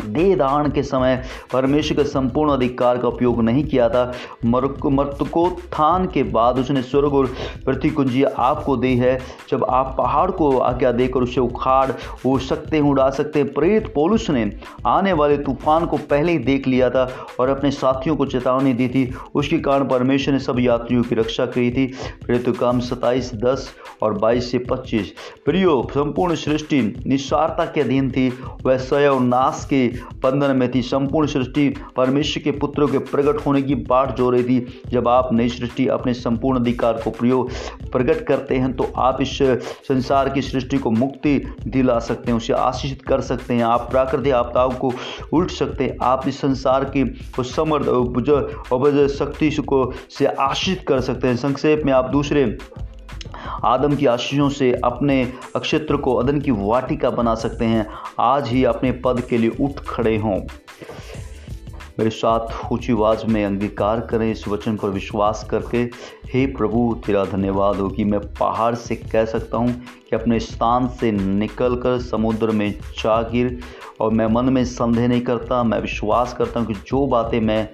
देदान 0.06 0.70
के 0.72 0.84
समय 0.84 1.22
परमेश्वर 1.54 1.98
के 1.98 2.04
संपूर्ण 2.04 2.52
अधिकार 2.52 2.98
का 2.98 3.08
उपयोग 3.08 3.42
नहीं 3.44 3.64
किया 3.64 3.90
था। 3.90 4.12
मर्तकोत्थान 4.46 6.06
के 6.06 6.24
बाद 6.24 6.60
उसने 6.60 6.82
स्वर्ग 6.82 7.14
और 7.14 7.34
पृथ्वी 7.66 7.90
कुंजी 7.90 8.24
आपको 8.24 8.78
दी 8.78 8.96
है। 8.98 9.20
जब 9.50 9.66
आप 9.70 9.96
पहाड़ 9.98 10.30
को 10.32 10.58
आज्ञा 10.60 10.92
देकर 10.92 11.20
उसे 11.20 11.42
उखाड़ 11.42 11.92
उड़ 12.26 12.40
सकते 12.42 12.78
हैं, 12.78 12.84
उड़ा 12.84 13.10
सकते 13.10 13.40
हैं। 13.40 13.54
प्रेरित 13.54 13.88
पोलुस 13.94 14.30
ने 14.30 14.52
आने 14.88 15.14
वाले 15.14 15.38
तूफ़ान 15.38 15.86
को 15.86 15.98
पहले 15.98 16.32
ही 16.32 16.38
देख 16.40 16.68
लिया 16.68 16.90
था 16.90 17.10
और 17.40 17.50
अपने 17.50 17.72
साथियों 17.72 18.16
को 18.16 18.26
चेतावनी 18.26 18.74
दी 18.74 18.88
थी। 18.88 19.14
उसके 19.36 19.58
कारण 19.60 19.88
परमेश्वर 19.88 20.34
ने 20.34 20.40
सब 20.40 20.60
यात्रियों 20.60 21.04
की 21.04 21.16
रक्षा 21.16 21.46
की 21.46 21.70
थी। 21.72 21.86
प्रेरित 22.26 22.58
काम 22.58 22.80
सत्ताईस 22.80 23.32
दस 23.36 23.70
और 24.02 24.14
बाईस 24.14 24.52
से 24.52 24.58
पच्चीस। 24.60 25.14
प्रियो, 25.46 25.82
संपूर्ण 25.92 26.36
सृष्टि 26.36 26.82
निस्वारता 27.08 27.66
के 27.66 27.82
अधीन 27.82 28.10
थी। 28.12 28.30
वह 28.66 28.78
स्वयं 28.78 29.20
नाश 29.20 29.66
के 29.70 29.88
बंधन 30.24 30.56
में 30.56 30.70
थी। 30.72 30.82
संपूर्ण 30.82 31.28
सृष्टि 31.28 31.68
परमेश्वर 31.96 32.44
के 32.44 32.52
पुत्रों 32.52 32.88
के 32.88 32.98
प्रकट 33.00 33.46
होने 33.46 33.62
की 33.62 33.76
बाट 33.86 34.16
जो 34.16 34.30
रही 34.30 34.44
थी। 34.44 34.82
जब 34.88 35.08
आप 35.08 35.30
नई 35.34 35.50
सृष्टि 35.50 35.88
अपने 35.90 36.14
संपूर्ण 36.14 36.60
अधिकार 36.60 37.02
को 37.04 37.12
प्रयोग 37.12 37.52
प्रकट 37.92 38.26
करते 38.28 38.56
हैं 38.56 38.72
तो 38.74 38.92
आप 38.98 39.22
इस 39.22 39.38
संसार 39.88 40.30
की 40.30 40.42
सृष्टि 40.42 40.78
को 40.78 40.92
मुक्ति 40.92 41.38
दिला 41.68 41.98
सकते 42.00 42.32
हैं, 42.32 42.38
उसे 42.38 42.54
आशीषित 42.54 43.02
कर 43.02 43.22
सकते 43.22 43.54
हैं। 43.54 43.64
आप 43.64 43.88
प्राकृतिक 43.92 44.34
आपदाओं 44.34 44.72
को 44.74 44.92
उल्ट 45.34 45.52
सकते 45.52 45.84
हैं। 45.84 45.98
आप 46.04 46.28
इस 46.28 46.40
संसार 46.42 46.92
की 46.96 47.06
समर्थ 47.40 49.12
शक्ति 49.14 49.50
को 49.62 49.92
से 50.10 50.26
आशीषित 50.26 50.86
कर 50.88 51.02
सकते 51.02 51.28
हैं। 51.28 51.36
संक्षेप 51.38 51.82
में 51.86 51.94
आप 51.94 52.10
दूसरे 52.10 52.46
आदम 53.66 53.96
की 53.96 54.06
आशीषों 54.06 54.50
से 54.50 54.72
अपने 54.84 55.34
अक्षेत्र 55.56 55.98
को 55.98 56.16
अदन 56.16 56.40
की 56.40 56.52
वाटिका 56.52 57.10
बना 57.10 57.36
सकते 57.36 57.66
हैं। 57.66 57.88
आज 58.20 58.48
ही 58.48 58.64
अपने 58.64 58.92
पद 58.92 59.22
के 59.22 59.38
लिए 59.38 59.52
उठ 59.62 59.72
खड़े 59.88 60.18
हों। 60.18 60.40
मेरे 62.00 62.10
साथ 62.10 62.72
ऊँची 62.72 62.94
आवाज़ 62.94 63.26
में 63.26 63.46
अंगीकार 63.46 64.00
करें 64.00 64.32
इस 64.32 64.48
वचन 64.48 64.76
पर 64.76 64.90
विश्वास 64.90 65.48
करके। 65.50 65.78
हे 66.34 66.46
प्रभु, 66.46 67.02
तेरा 67.06 67.26
धन्यवाद 67.26 67.76
हो 67.76 67.90
कि 67.90 68.04
मैं 68.04 68.20
पहाड़ 68.20 68.76
से 68.76 68.96
कह 68.96 69.26
सकता 69.26 69.58
हूँ 69.58 69.74
कि 70.10 70.16
अपने 70.16 70.40
स्थान 70.40 70.88
से 70.88 71.12
निकलकर 71.12 72.00
समुद्र 72.00 72.52
में 72.52 72.72
जा 72.72 73.22
गिर। 73.22 73.60
और 74.02 74.12
मैं 74.12 74.28
मन 74.28 74.46
में 74.46 74.66
संदेह 74.66 75.08
नहीं 75.08 75.22
करता, 75.22 75.64
मैं 75.64 75.80
विश्वास 75.80 76.34
करता 76.34 76.60
हूँ 76.60 76.68
कि 76.68 76.74
जो 76.74 77.08
बातें 77.08 77.42
मैं 77.42 77.70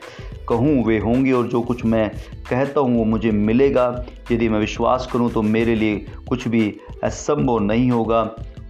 कहूँ, 0.50 0.84
वे 0.86 0.98
होंगे 1.00 1.32
और 1.32 1.48
जो 1.48 1.62
कुछ 1.62 1.86
मैं 1.86 2.10
कहता 2.50 2.80
हूँ 2.80 2.98
वो 2.98 3.04
मुझे 3.06 3.32
मिलेगा। 3.32 4.06
यदि 4.32 4.50
मैं 4.50 4.60
विश्वास 4.60 5.10
करूँ 5.14 5.32
तो 5.32 5.42
मेरे 5.42 5.76
लिए 5.76 6.06
कुछ 6.28 6.48
भी 6.48 6.76
असंभव 7.04 7.60
नहीं 7.60 7.92
होगा। 7.92 8.22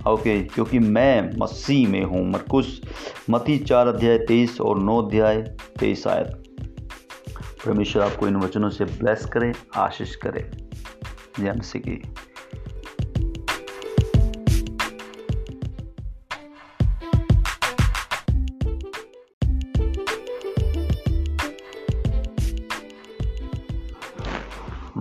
ओके, 0.07 0.39
क्योंकि 0.43 0.79
मैं 0.79 1.31
मसीह 1.38 1.88
में 1.89 2.03
हूँ। 2.03 2.25
मरकुश 2.31 2.79
मती 3.29 3.57
चार 3.59 3.88
अध्याय 3.88 4.17
तेईस 4.17 4.59
और 4.62 4.79
नौ 4.79 5.01
अध्याय 5.01 5.41
तेईस 5.79 6.07
आयत। 6.07 6.43
परमेश्वर 7.65 8.03
आपको 8.03 8.27
इन 8.27 8.36
वचनों 8.36 8.69
से 8.69 8.86
ब्लेस 8.86 9.25
करें, 9.25 9.53
आशीष 9.75 10.15
करें। 10.15 10.43
जय 11.39 11.53
मसीह 11.59 11.81
की 11.81 12.01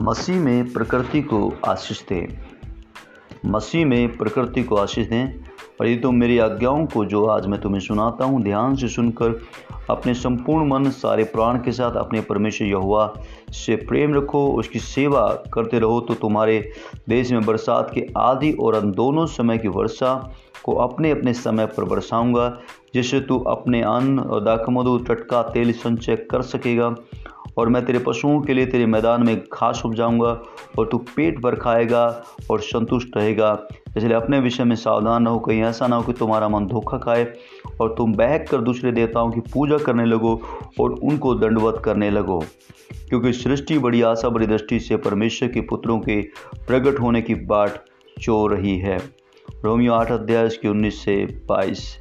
मसीह 0.09 0.41
में 0.41 0.73
प्रकृति 0.73 1.23
को 1.23 1.55
आशीष 1.67 2.03
दें। 2.03 2.27
मसीह 3.47 3.87
में 3.87 4.17
प्रकृति 4.17 4.63
को 4.63 4.77
आशीष 4.77 5.07
दें। 5.07 5.41
और 5.81 5.87
ये 5.87 5.97
तो 5.97 6.13
मेरी 6.13 6.39
आज्ञाओं 6.39 6.87
को 6.87 7.05
जो 7.05 7.27
आज 7.27 7.47
मैं 7.47 7.61
तुम्हें 7.61 7.81
सुनाता 7.81 8.25
हूँ, 8.25 8.43
ध्यान 8.43 8.75
से 8.75 8.89
सुनकर 8.89 9.41
अपने 9.91 10.15
संपूर्ण 10.15 10.69
मन, 10.69 10.91
सारे 10.91 11.25
प्राण 11.25 11.57
के 11.57 11.73
साथ 11.73 11.97
अपने 11.97 12.21
परमेश्वर 12.21 12.69
यहुआ 12.69 13.15
से 13.51 13.77
प्रेम 13.77 14.15
रखो, 14.15 14.49
उसकी 14.49 14.79
सेवा 14.79 15.43
करते 15.55 15.79
रहो 15.79 16.01
तो 16.01 16.15
तुम्हारे 16.15 16.73
देश 17.09 17.33
में 17.33 17.45
बरसात 17.45 17.91
के 17.95 18.07
आदि 18.17 18.53
और 18.53 18.75
अन 18.75 18.93
दोनों 18.93 19.27
समय 19.27 19.59
की 19.59 19.69
वर्षा 19.69 20.35
को 20.65 20.75
अपने 20.75 21.11
अपने 21.11 21.33
समय 21.33 21.67
पर 21.67 21.85
बरसाऊँगा, 21.85 22.59
जिससे 22.95 23.21
तू 23.21 23.39
अपने 23.39 23.83
अन्न 23.83 24.19
और 24.19 24.45
दाखमधु, 24.45 24.99
टटका, 24.99 25.43
तेल, 25.43 25.73
संचय 25.73 26.17
कर 26.17 26.43
सकेगा। 26.43 26.95
और 27.59 27.69
मैं 27.69 27.85
तेरे 27.85 27.99
पशुओं 27.99 28.41
के 28.41 28.55
लिए 28.55 28.67
तेरे 28.67 28.87
मैदान 28.87 29.27
में 29.27 29.39
घास 29.39 29.83
उपजाऊँगा 29.87 30.43
और 30.79 30.89
तू 30.93 30.99
पेट 30.99 31.41
भर 31.41 31.55
खाएगा 31.55 32.23
और 32.51 32.61
संतुष्ट 32.61 33.17
रहेगा। 33.17 33.69
इसलिए 33.97 34.17
अपने 34.17 34.41
विषय 34.41 34.65
में 34.65 34.77
सावधान 34.77 35.27
रहो, 35.27 35.39
कहीं 35.39 35.63
ऐसा 35.63 35.87
ना 35.87 35.97
हो 35.97 36.03
कि 36.03 36.13
तुम्हारा 36.13 36.49
मन 36.49 36.67
धोखा 36.67 36.99
खाए 36.99 37.33
और 37.81 37.95
तुम 37.99 38.13
बहक 38.13 38.49
कर 38.51 38.61
दूसरे 38.61 38.93
देवताओं 38.93 39.31
की 39.31 39.41
पूजा 39.41 39.79
करने 39.79 40.05
लगो 40.05 40.43
और 40.81 40.91
उनको 40.93 41.35
दंडवत 41.35 41.83
करने 41.85 42.11
लगो। 42.11 42.45
क्योंकि 43.09 43.33
सृष्टि 43.33 43.79
बड़ी 43.79 44.03
आशा, 44.03 44.29
बड़ी 44.29 44.47
दृष्टि 44.47 44.81
से 44.81 44.97
परमेश्वर 44.97 45.49
के 45.49 45.61
पुत्रों 45.61 45.99
के 45.99 46.21
प्रकट 46.67 47.01
होने 47.01 47.23
की 47.23 47.35
बाट 47.35 47.71
चो 48.21 48.47
रही 48.47 48.79
है। 48.79 48.99
रोमियो 49.65 49.93
आठ 49.93 50.13
अध्याय 50.13 50.49
के 50.49 50.69
उन्नीस 50.69 51.05
से 51.05 51.45
बाईस। 51.49 51.97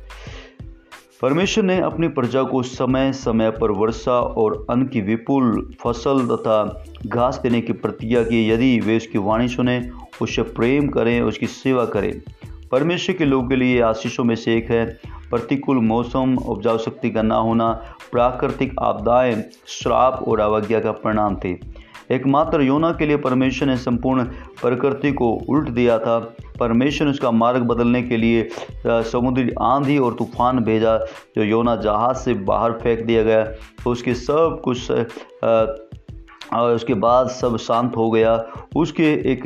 परमेश्वर 1.21 1.63
ने 1.63 1.81
अपनी 1.81 2.07
प्रजा 2.07 2.43
को 2.43 2.63
समय 2.63 3.13
समय 3.13 3.51
पर 3.51 3.71
वर्षा 3.71 4.11
और 4.11 4.67
अन्न 4.69 4.87
की 4.87 5.01
विपुल 5.01 5.73
फ़सल 5.83 6.27
तथा 6.27 6.83
घास 7.07 7.39
देने 7.43 7.61
की 7.61 7.73
प्रतिज्ञा 7.73 8.23
की। 8.23 8.51
यदि 8.51 8.79
वे 8.79 8.97
उसकी 8.97 9.17
वाणी 9.17 9.47
सुने 9.47 9.89
उससे 10.21 10.41
प्रेम 10.41 10.87
करें, 10.87 11.21
उसकी 11.21 11.47
सेवा 11.47 11.85
करें। 11.85 12.21
परमेश्वर 12.71 13.15
के 13.15 13.25
लोगों 13.25 13.49
के 13.49 13.55
लिए 13.55 13.81
आशीषों 13.81 14.23
में 14.23 14.35
से 14.35 14.55
एक 14.55 14.71
है। 14.71 14.99
प्रतिकूल 15.29 15.77
मौसम, 15.77 16.37
उपजाऊ 16.37 16.77
शक्ति 16.77 17.09
का 17.09 17.21
ना 17.21 17.35
होना, 17.35 17.71
प्राकृतिक 18.11 18.75
आपदाएँ, 18.79 19.43
श्राप 19.67 20.23
और 20.27 20.39
अवज्ञा 20.39 20.79
का 20.79 20.91
परिणाम 20.91 21.35
थे। 21.35 21.55
एकमात्र 22.11 22.61
योना 22.61 22.91
के 22.91 23.05
लिए 23.05 23.17
परमेश्वर 23.17 23.67
ने 23.67 23.77
संपूर्ण 23.77 24.23
प्रकृति 24.61 25.11
को 25.11 25.33
उल्ट 25.49 25.69
दिया 25.69 25.99
था। 25.99 26.35
परमेश्वर 26.59 27.05
ने 27.07 27.11
उसका 27.11 27.31
मार्ग 27.33 27.63
बदलने 27.63 28.01
के 28.03 28.17
लिए 28.17 28.47
समुद्री 28.87 29.51
आंधी 29.61 29.97
और 29.97 30.13
तूफ़ान 30.13 30.59
भेजा, 30.59 30.97
जो 31.37 31.43
योना 31.43 31.75
जहाज़ 31.75 32.17
से 32.17 32.33
बाहर 32.33 32.71
फेंक 32.73 33.05
दिया 33.05 33.23
गया। 33.23 33.43
तो 33.83 33.91
उसके 33.91 34.13
सब 34.15 34.61
कुछ 34.63 34.91
और 36.53 36.75
उसके 36.75 36.93
बाद 36.93 37.27
सब 37.29 37.57
शांत 37.57 37.95
हो 37.97 38.09
गया। 38.11 38.35
उसके 38.75 39.11
एक 39.31 39.41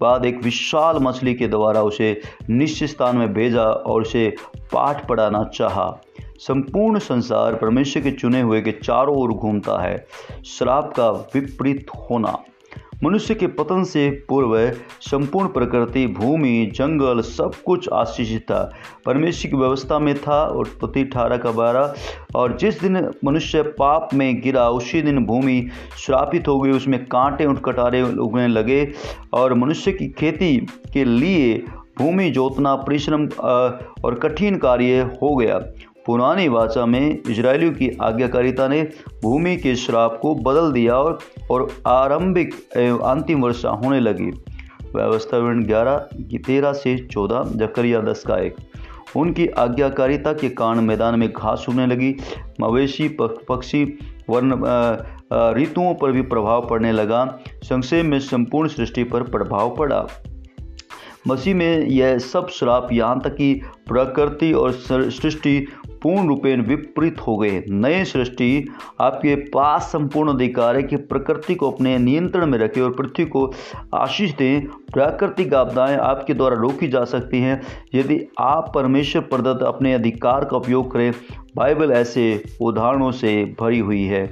बाद 0.00 0.24
एक 0.26 0.42
विशाल 0.42 0.98
मछली 1.02 1.34
के 1.34 1.48
द्वारा 1.48 1.82
उसे 1.82 2.20
निश्चित 2.50 2.88
स्थान 2.88 3.16
में 3.16 3.32
भेजा 3.34 3.62
और 3.62 4.02
उसे 4.02 4.28
पाठ 4.72 5.06
पढ़ाना 5.08 5.42
चाहा। 5.54 5.90
संपूर्ण 6.38 6.98
संसार 6.98 7.54
परमेश्वर 7.54 8.02
के 8.02 8.10
चुने 8.10 8.40
हुए 8.40 8.60
के 8.60 8.72
चारों 8.72 9.16
ओर 9.16 9.32
घूमता 9.32 9.80
है। 9.82 10.06
श्राप 10.46 10.92
का 10.96 11.10
विपरीत 11.10 11.86
होना। 12.10 12.38
मनुष्य 13.02 13.34
के 13.34 13.46
पतन 13.46 13.82
से 13.84 14.08
पूर्व 14.28 14.56
संपूर्ण 15.00 15.48
प्रकृति, 15.48 16.06
भूमि, 16.06 16.72
जंगल, 16.74 17.20
सब 17.20 17.52
कुछ 17.66 17.88
आशीषित 17.88 18.42
था। 18.42 18.72
परमेश्वर 19.06 19.50
की 19.50 19.56
व्यवस्था 19.56 19.98
में 19.98 20.14
था 20.18 20.42
और 20.44 20.68
पति 20.82 21.00
अठारह 21.00 21.36
का 21.36 21.50
बारह। 21.50 21.94
और 22.34 22.56
जिस 22.56 22.80
दिन 22.80 23.10
मनुष्य 23.24 23.62
पाप 23.62 24.08
में 24.14 24.40
गिरा, 24.40 24.68
उसी 24.68 25.02
दिन 25.02 25.24
भूमि 25.24 25.68
श्रापित 25.98 26.48
हो 26.48 26.60
गई, 26.60 26.70
उसमें 26.70 27.04
कांटे 27.04 27.46
उठ 27.46 27.60
कटारे 27.64 28.02
उगने 28.02 28.46
लगे 28.48 28.88
और 29.32 29.54
मनुष्य 29.54 29.92
की 29.92 30.08
खेती 30.08 30.56
के 30.92 31.04
लिए 31.04 31.54
भूमि 31.98 32.30
जोतना, 32.30 32.74
परिश्रम 32.74 33.28
और 34.04 34.14
कठिन 34.22 34.56
कार्य 34.58 35.00
हो 35.22 35.36
गया। 35.36 35.60
पुरानी 36.06 36.48
भाषा 36.48 36.84
में 36.86 37.22
इसराइलियों 37.30 37.72
की 37.72 37.90
आज्ञाकारिता 38.02 38.68
ने 38.68 38.82
भूमि 39.22 39.56
के 39.56 39.74
श्राप 39.76 40.18
को 40.22 40.34
बदल 40.34 40.72
दिया 40.72 40.94
और, 40.94 41.18
और 41.50 41.68
आरंभिक 41.86 42.54
अंतिम 42.76 43.42
वर्षा 43.42 43.70
होने 43.70 44.00
लगी। 44.00 44.30
व्यवस्था 44.94 45.38
विवरण 45.38 45.64
ग्यारह 45.64 45.96
तेरह 46.36 46.72
से 46.72 46.96
चौदह 47.06 47.50
जकरिया 47.56 48.00
दस 48.00 48.22
का 48.26 48.38
एक। 48.38 48.56
उनकी 49.16 49.46
आज्ञाकारिता 49.48 50.32
के 50.32 50.48
कारण 50.50 50.80
मैदान 50.80 51.18
में 51.18 51.28
घास 51.28 51.66
उगने 51.68 51.86
लगी। 51.86 52.14
मवेशी 52.60 53.08
पक्षी 53.20 53.84
वर्ण 54.30 54.52
ऋतुओं 55.56 55.94
पर 55.94 56.12
भी 56.12 56.22
प्रभाव 56.22 56.66
पड़ने 56.68 56.92
लगा। 56.92 57.24
संक्षेप 57.64 58.04
में 58.04 58.18
संपूर्ण 58.20 58.68
सृष्टि 58.68 59.04
पर 59.04 59.22
प्रभाव 59.22 59.74
पड़ा। 59.76 60.06
मसीह 61.28 61.54
में 61.54 61.86
यह 61.86 62.18
सब 62.18 62.48
श्राप 62.48 62.88
यहाँ 62.92 63.20
तक 63.20 63.34
कि 63.34 63.52
प्रकृति 63.88 64.52
और 64.52 64.72
सृष्टि 64.72 65.66
पूर्ण 66.04 66.28
रूपेण 66.28 66.62
विपरीत 66.62 67.20
हो 67.20 67.36
गए। 67.36 67.64
नए 67.68 68.04
सृष्टि, 68.04 68.68
आपके 69.00 69.34
पास 69.34 69.82
संपूर्ण 69.82 70.34
अधिकार 70.34 70.76
है 70.76 70.82
कि 70.82 70.96
प्रकृति 70.96 71.54
को 71.54 71.70
अपने 71.70 71.98
नियंत्रण 71.98 72.46
में 72.46 72.58
रखें 72.58 72.82
और 72.82 72.90
पृथ्वी 72.90 73.24
को 73.24 73.52
आशीष 73.94 74.34
दें। 74.34 74.66
प्राकृतिक 74.66 75.54
आपदाएँ 75.54 75.96
आपके 75.96 76.34
द्वारा 76.34 76.56
रोकी 76.56 76.88
जा 76.88 77.04
सकती 77.04 77.40
हैं। 77.40 77.62
यदि 77.94 78.20
आप 78.40 78.72
परमेश्वर 78.74 79.22
प्रदत्त 79.22 79.62
अपने 79.62 79.94
अधिकार 79.94 80.44
का 80.44 80.56
उपयोग 80.56 80.92
करें, 80.92 81.12
बाइबल 81.56 81.92
ऐसे 81.92 82.44
उदाहरणों 82.60 83.10
से 83.10 83.54
भरी 83.60 83.78
हुई 83.78 84.04
है। 84.04 84.26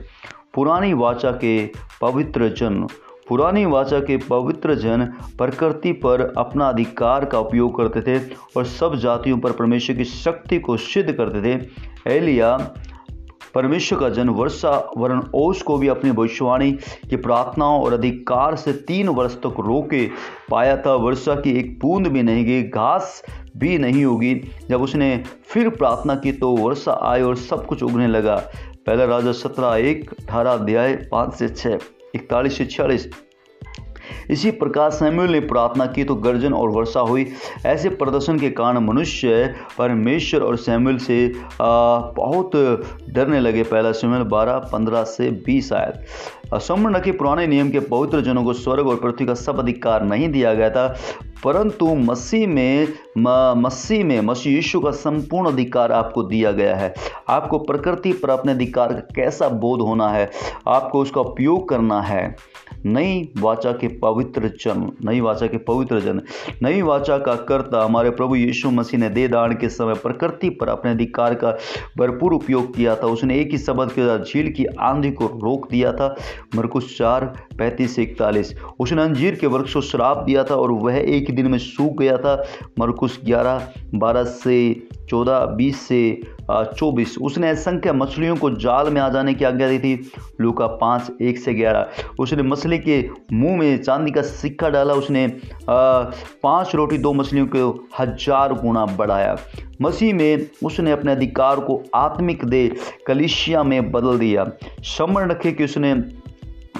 पुरानी 0.55 0.93
वाचा 0.93 1.31
के 1.31 1.67
पवित्र 2.01 2.49
जन 2.49 2.87
पुरानी 3.29 3.65
वाचा 3.65 3.99
के 4.01 4.17
पवित्र 4.17 4.75
जन 4.75 5.05
प्रकृति 5.39 5.93
पर 5.93 6.33
अपना 6.37 6.69
अधिकार 6.69 7.25
का 7.25 7.39
उपयोग 7.39 7.77
करते 7.77 8.03
थे 8.03 8.23
और 8.57 8.65
सब 8.65 8.95
जातियों 8.95 9.39
पर 9.39 9.53
परमेश्वर 9.53 9.97
की 9.97 10.05
शक्ति 10.05 10.59
को 10.59 10.77
सिद्ध 10.77 11.13
करते 11.13 11.43
थे। 11.43 11.61
एलिया, 12.17 12.57
परमेश्वर 13.55 13.99
का 13.99 14.09
जन 14.09 14.29
वर्षा 14.29 14.71
वरण 14.97 15.23
ओस 15.35 15.63
को 15.63 15.77
भी 15.79 15.89
अपनी 15.89 16.13
भविष्यवाणी 16.13 16.73
की 17.11 17.17
प्रार्थनाओं 17.17 17.83
और 17.83 17.93
अधिकार 17.93 18.57
से 18.57 18.73
तीन 18.73 19.09
वर्ष 19.09 19.35
तक 19.35 19.61
रोके 19.61 20.07
पाया 20.51 20.77
था। 20.77 20.95
वर्षा 20.95 21.35
की 21.35 21.59
एक 21.59 21.79
बूंद 21.79 22.07
भी 22.07 22.23
नहीं 22.23 22.45
गई, 22.45 22.63
घास 22.63 23.23
भी 23.57 23.79
नहीं 23.79 24.05
होगी 24.05 24.35
जब 24.69 24.83
उसने 24.83 25.25
फिर 25.45 25.69
प्रार्थना 25.69 26.15
की 26.15 26.33
तो 26.33 26.57
वर्षा 26.57 26.99
आई 27.03 27.23
और 27.23 27.37
सब 27.37 27.67
कुछ 27.67 27.83
उगने 27.83 28.07
लगा। 28.07 28.37
पहला 28.87 29.05
राजा 29.05 29.33
सत्रह 29.33 29.75
एक, 29.77 30.11
अठारह 30.21 30.53
अध्याय 30.53 30.95
पाँच 31.13 31.35
से 31.35 31.49
छः 31.49 31.79
इकतालीस 32.15 32.59
से 32.59 32.65
छियालीस। 32.67 33.09
इसी 34.31 34.51
प्रकार 34.51 34.91
सैम्यूल 34.91 35.31
ने 35.31 35.41
प्रार्थना 35.43 35.87
की 35.87 36.05
तो 36.05 36.15
गर्जन 36.17 36.53
और 36.53 36.71
वर्षा 36.71 37.01
हुई। 37.01 37.27
ऐसे 37.67 37.89
प्रदर्शन 37.91 38.39
के 38.39 38.51
कारण 38.51 38.79
मनुष्य 38.79 39.55
परमेश्वर 39.79 40.43
और 40.43 40.57
सैम्यूल 40.57 40.99
से 40.99 41.17
बहुत 41.61 42.57
डरने 43.09 43.41
लगे। 43.41 43.63
पहला 43.65 43.93
सैम्यूल 43.93 44.23
बारह, 44.25 44.59
पंद्रह 44.73 45.05
से 45.05 45.31
बीस 45.47 45.73
आयत 45.73 46.61
समर्ण 46.63 47.01
के 47.01 47.13
पुराने 47.13 47.47
नियम 47.47 47.71
के 47.71 47.81
पवित्र 47.81 48.21
जनों 48.21 48.45
को 48.45 48.53
स्वर्ग 48.53 48.89
और 48.89 48.97
पृथ्वी 48.97 49.27
का 49.27 49.35
सब 49.35 49.59
अधिकार 49.59 50.03
नहीं 50.05 50.29
दिया 50.29 50.55
गया 50.55 50.71
था। 50.71 50.87
परंतु 51.45 51.95
मसीह 51.95 52.47
में 52.49 52.89
मसीह 53.57 54.05
में, 54.05 54.21
मसीह 54.21 54.55
यीशु 54.55 54.81
का 54.81 54.91
संपूर्ण 54.91 55.51
अधिकार 55.53 55.93
आपको 55.93 56.23
दिया 56.23 56.53
गया 56.53 56.77
है। 56.77 56.95
आपको 57.29 57.59
प्रकृति 57.59 58.13
पर 58.13 58.31
अपने 58.31 58.53
अधिकार 58.53 58.93
का 58.93 59.01
कैसा 59.15 59.49
बोध 59.49 59.81
होना 59.81 60.09
है, 60.09 60.31
आपको 60.69 61.01
उसका 61.03 61.21
उपयोग 61.21 61.69
करना 61.69 62.01
है। 62.01 62.35
नई 62.87 63.29
वाचा 63.39 63.73
के 63.73 63.89
पवित्र 63.99 64.49
जन, 64.61 64.91
नई 65.05 65.21
वाचा 65.21 65.47
के 65.47 65.59
पवित्र 65.59 66.01
जन, 66.01 66.21
नई 66.63 66.81
वाचा 66.83 67.19
का 67.19 67.35
कर्ता 67.49 67.85
हमारे 67.85 68.11
प्रभु 68.11 68.37
यीशु 68.37 68.71
मसीह 68.71 69.01
ने 69.01 69.09
दे 69.09 69.27
दान 69.29 69.53
के 69.53 69.69
समय 69.69 69.95
प्रकृति 69.95 70.51
पर 70.51 70.69
अपने 70.69 70.91
अधिकार 70.91 71.35
का 71.35 71.51
भरपूर 71.99 72.33
उपयोग 72.33 72.75
किया 72.77 72.95
था। 72.97 73.07
उसने 73.09 73.39
एक 73.41 73.51
ही 73.53 73.59
शब्द 73.59 73.93
के 73.93 74.07
साथ 74.07 74.25
झील 74.25 74.51
की 74.53 74.65
आंधी 74.81 75.11
को 75.11 75.27
रोक 75.37 75.71
दिया 75.71 75.93
था। 75.93 76.15
मरकुश 76.57 76.97
चार, 76.99 77.25
पैंतीस 77.59 77.99
इकतालीस। 77.99 78.55
उसने 78.81 79.03
अंजीर 79.03 79.35
के 79.35 79.47
वृक्ष 79.49 79.75
को 79.75 79.81
श्राप 79.83 80.19
दिया 80.19 80.45
था 80.45 80.55
और 80.55 80.73
वह 80.73 80.99
एक 80.99 81.32
ही 81.33 81.37
दिन 81.37 81.51
में 81.51 81.59
सूख 81.59 81.99
गया 81.99 82.17
था। 82.19 82.43
मरकुश 82.79 83.19
ग्यारह, 83.25 83.69
बारह 83.95 84.25
से 84.25 84.89
चौदह, 85.11 85.45
बीस 85.57 85.81
से 85.81 86.21
चौबीस। 86.51 87.17
उसने 87.19 87.49
असंख्य 87.51 87.93
मछलियों 87.93 88.37
को 88.37 88.51
जाल 88.53 88.91
में 88.91 89.01
आ 89.01 89.09
जाने 89.09 89.35
की 89.35 89.45
आज्ञा 89.45 89.69
दी 89.69 89.79
थी। 89.79 90.11
लूका 90.41 90.67
पाँच, 90.77 91.11
एक 91.23 91.39
से 91.39 91.55
ग्यारह। 91.55 92.03
उसने 92.21 92.43
मछली 92.43 92.79
के 92.79 93.01
मुँह 93.33 93.57
में 93.59 93.83
चांदी 93.83 94.11
का 94.11 94.23
सिक्का 94.23 94.69
डाला। 94.69 94.95
उसने 94.95 95.27
पाँच 95.69 96.75
रोटी, 96.75 96.99
दो 96.99 97.13
मछलियों 97.13 97.47
को 97.47 97.89
हज़ार 97.99 98.53
गुना 98.55 98.87
बढ़ाया। 98.97 99.37
मसीह 99.83 100.15
में 100.15 100.47
उसने 100.65 100.91
अपने 100.93 101.13
अधिकार 101.13 101.61
को 101.61 101.83
आत्मिक 101.95 102.45
दे 102.45 102.69
कलिशिया 103.07 103.63
में 103.63 103.91
बदल 103.93 104.19
दिया। 104.19 104.51
समरण 104.89 105.31
रखे 105.31 105.53
कि 105.53 105.65
उसने 105.65 105.95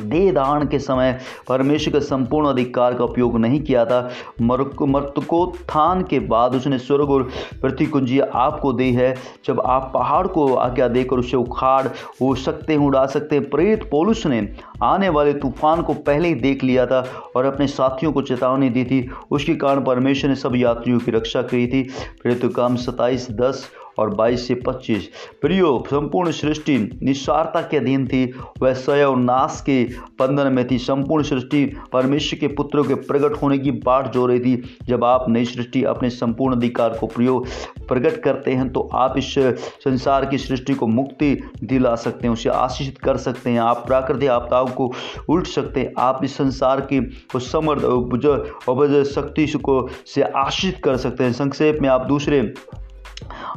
देदान 0.05 0.67
के 0.69 0.79
समय 0.79 1.19
परमेश्वर 1.49 1.93
के 1.95 2.01
संपूर्ण 2.01 2.49
अधिकार 2.49 2.95
का 2.95 3.05
उपयोग 3.05 3.39
नहीं 3.39 3.61
किया 3.61 3.85
था। 3.85 4.01
मर्तकोत्थान 4.43 6.03
के 6.03 6.19
बाद 6.27 6.55
उसने 6.55 6.79
स्वर्ग 6.79 7.11
और 7.11 7.29
पृथ्वी 7.63 7.87
कुंजी 7.87 8.19
आपको 8.21 8.73
दी 8.73 8.93
है। 8.93 9.15
जब 9.47 9.61
आप 9.61 9.91
पहाड़ 9.95 10.27
को 10.27 10.53
आज्ञा 10.55 10.89
देकर 10.89 11.17
उसे 11.17 11.37
उखाड़ 11.37 11.87
हो 12.23 12.35
सकते 12.35 12.73
हैं, 12.73 12.81
उड़ा 12.81 13.05
सकते 13.07 13.37
हैं। 13.37 13.49
प्रेरित 13.51 13.89
पोलुस 13.91 14.27
ने 14.27 14.49
आने 14.83 15.09
वाले 15.09 15.33
तूफ़ान 15.35 15.83
को 15.83 15.95
पहले 15.95 16.29
ही 16.29 16.35
देख 16.35 16.65
लिया 16.65 16.87
था 16.87 17.05
और 17.37 17.45
अपने 17.45 17.67
साथियों 17.67 18.13
को 18.13 18.23
चेतावनी 18.23 18.69
दी 18.69 18.85
थी। 18.85 19.09
उसके 19.31 19.55
कारण 19.55 19.85
परमेश्वर 19.85 20.31
ने 20.31 20.37
सब 20.37 20.57
यात्रियों 20.57 20.99
की 20.99 21.11
रक्षा 21.11 21.43
की 21.43 21.67
थी। 21.67 21.83
प्रेरित 22.23 22.53
काम 22.57 22.77
सत्ताईस 22.77 23.31
दस 23.31 23.69
और 23.99 24.15
22 24.15 24.47
से 24.49 24.55
25 24.57 25.09
प्रियो, 25.41 25.85
संपूर्ण 25.87 26.31
सृष्टि 26.31 26.79
निस्वारता 27.03 27.61
के 27.61 27.77
अधीन 27.77 28.07
थी। 28.07 28.25
वह 28.61 28.73
स्वयं 28.75 29.17
नाश 29.17 29.63
के 29.67 29.83
बंधन 30.21 30.53
में 30.53 30.67
थी। 30.71 30.79
संपूर्ण 30.79 31.25
सृष्टि 31.25 31.65
परमेश्वर 31.93 32.39
के 32.39 32.49
पुत्रों 32.49 32.85
के 32.85 32.95
प्रकट 32.95 33.43
होने 33.43 33.59
की 33.59 33.71
बाट 33.83 34.11
जो 34.13 34.27
रही 34.27 34.41
थी। 34.41 34.63
जब 34.87 35.05
आप 35.05 35.25
नई 35.29 35.45
सृष्टि 35.45 35.83
अपने 35.85 36.11
संपूर्ण 36.11 36.57
अधिकार 36.57 36.97
को 37.01 37.07
प्रयोग 37.07 37.47
प्रकट 37.89 38.23
करते 38.23 38.51
हैं 38.51 38.69
तो 38.73 38.89
आप 38.95 39.15
इस 39.19 39.35
संसार 39.85 40.25
की 40.27 40.39
सृष्टि 40.39 40.75
को 40.75 40.87
मुक्ति 40.87 41.37
दिला 41.65 41.95
सकते 41.97 42.27
हैं, 42.27 42.33
उसे 42.33 42.49
आशीषित 42.49 42.99
कर 42.99 43.17
सकते 43.17 43.51
हैं। 43.51 43.61
आप 43.61 43.85
प्राकृतिक 43.87 44.31
आपदाओं 44.31 44.67
को 44.69 44.93
उल्ट 45.29 45.47
सकते 45.47 45.81
हैं। 45.81 45.93
आप 45.99 46.25
इस 46.25 46.37
संसार 46.37 46.81
की 46.93 47.01
समर्थ 47.37 49.05
शक्ति 49.05 49.47
को, 49.47 49.89
से 50.07 50.23
आशीषित 50.23 50.81
कर 50.85 50.97
सकते 50.97 51.25
हैं। 51.25 51.33
संक्षेप 51.33 51.79
में 51.83 51.89
आप 51.89 52.07
दूसरे 52.07 52.41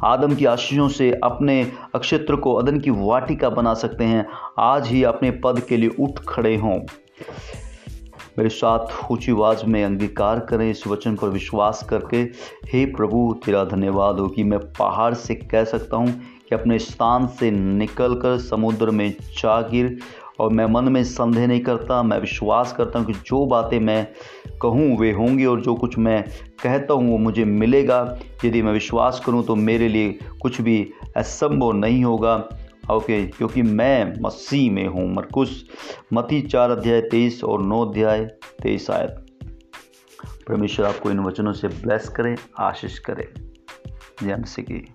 आदम 0.03 0.35
की 0.35 0.45
आशीषों 0.45 0.87
से 0.87 1.19
अपने 1.23 1.71
अक्षेत्र 1.95 2.35
को 2.35 2.53
अदन 2.53 2.79
की 2.79 2.89
वाटिका 2.89 3.49
बना 3.49 3.73
सकते 3.73 4.03
हैं। 4.03 4.27
आज 4.59 4.87
ही 4.87 5.03
अपने 5.03 5.31
पद 5.31 5.59
के 5.59 5.77
लिए 5.77 5.89
उठ 5.99 6.19
खड़े 6.27 6.57
हों। 6.57 6.79
मेरे 8.37 8.49
साथ 8.49 9.11
ऊँची 9.11 9.31
आवाज़ 9.31 9.65
में 9.65 9.83
अंगीकार 9.83 10.39
करें 10.39 10.71
इस 10.71 10.87
वचन 10.87 11.15
पर 11.15 11.27
विश्वास 11.27 11.87
करके। 11.89 12.17
हे 12.67 12.85
प्रभु, 12.85 13.39
तेरा 13.45 13.63
धन्यवाद 13.63 14.19
हो 14.19 14.27
कि 14.27 14.43
मैं 14.43 14.59
पहाड़ 14.59 15.13
से 15.13 15.35
कह 15.35 15.63
सकता 15.63 15.97
हूँ 15.97 16.21
कि 16.49 16.55
अपने 16.55 16.79
स्थान 16.79 17.27
से 17.27 17.51
निकलकर 17.51 18.37
समुद्र 18.37 18.89
में 18.89 19.09
जा 19.11 19.61
गिर 19.61 19.97
और 20.39 20.51
मैं 20.53 20.65
मन 20.65 20.91
में 20.91 21.03
संदेह 21.03 21.47
नहीं 21.47 21.59
करता, 21.59 22.01
मैं 22.03 22.19
विश्वास 22.19 22.73
करता 22.73 22.99
हूँ 22.99 23.07
कि 23.07 23.13
जो 23.13 23.45
बातें 23.45 23.79
मैं 23.79 24.07
कहूँ 24.61 24.97
वे 24.97 25.11
होंगी 25.11 25.45
और 25.45 25.61
जो 25.61 25.75
कुछ 25.75 25.97
मैं 25.97 26.21
कहता 26.63 26.93
हूँ 26.93 27.09
वो 27.11 27.17
मुझे 27.17 27.45
मिलेगा। 27.45 27.99
यदि 28.45 28.61
मैं 28.61 28.73
विश्वास 28.73 29.21
करूँ 29.25 29.43
तो 29.43 29.55
मेरे 29.55 29.87
लिए 29.87 30.11
कुछ 30.41 30.61
भी 30.61 30.77
असंभव 31.17 31.71
नहीं 31.71 32.03
होगा। 32.03 32.35
ओके, 32.91 33.25
क्योंकि 33.27 33.61
मैं 33.61 34.13
मसीह 34.21 34.71
में 34.71 34.85
हूँ। 34.87 35.07
मरकुश 35.13 35.63
मती 36.13 36.41
चार 36.41 36.71
अध्याय 36.71 37.01
तेईस 37.01 37.43
और 37.43 37.63
नौ 37.63 37.85
अध्याय 37.85 38.25
तेईस 38.63 38.89
आयत। 38.91 39.21
परमेश्वर 40.47 40.85
आपको 40.85 41.11
इन 41.11 41.19
वचनों 41.19 41.53
से 41.53 41.67
ब्लेस 41.67 42.09
करें, 42.09 42.35
आशीष 42.59 42.99
करें। 42.99 43.25
जय 44.23 44.35
मसीह 44.35 44.65
की 44.65 44.87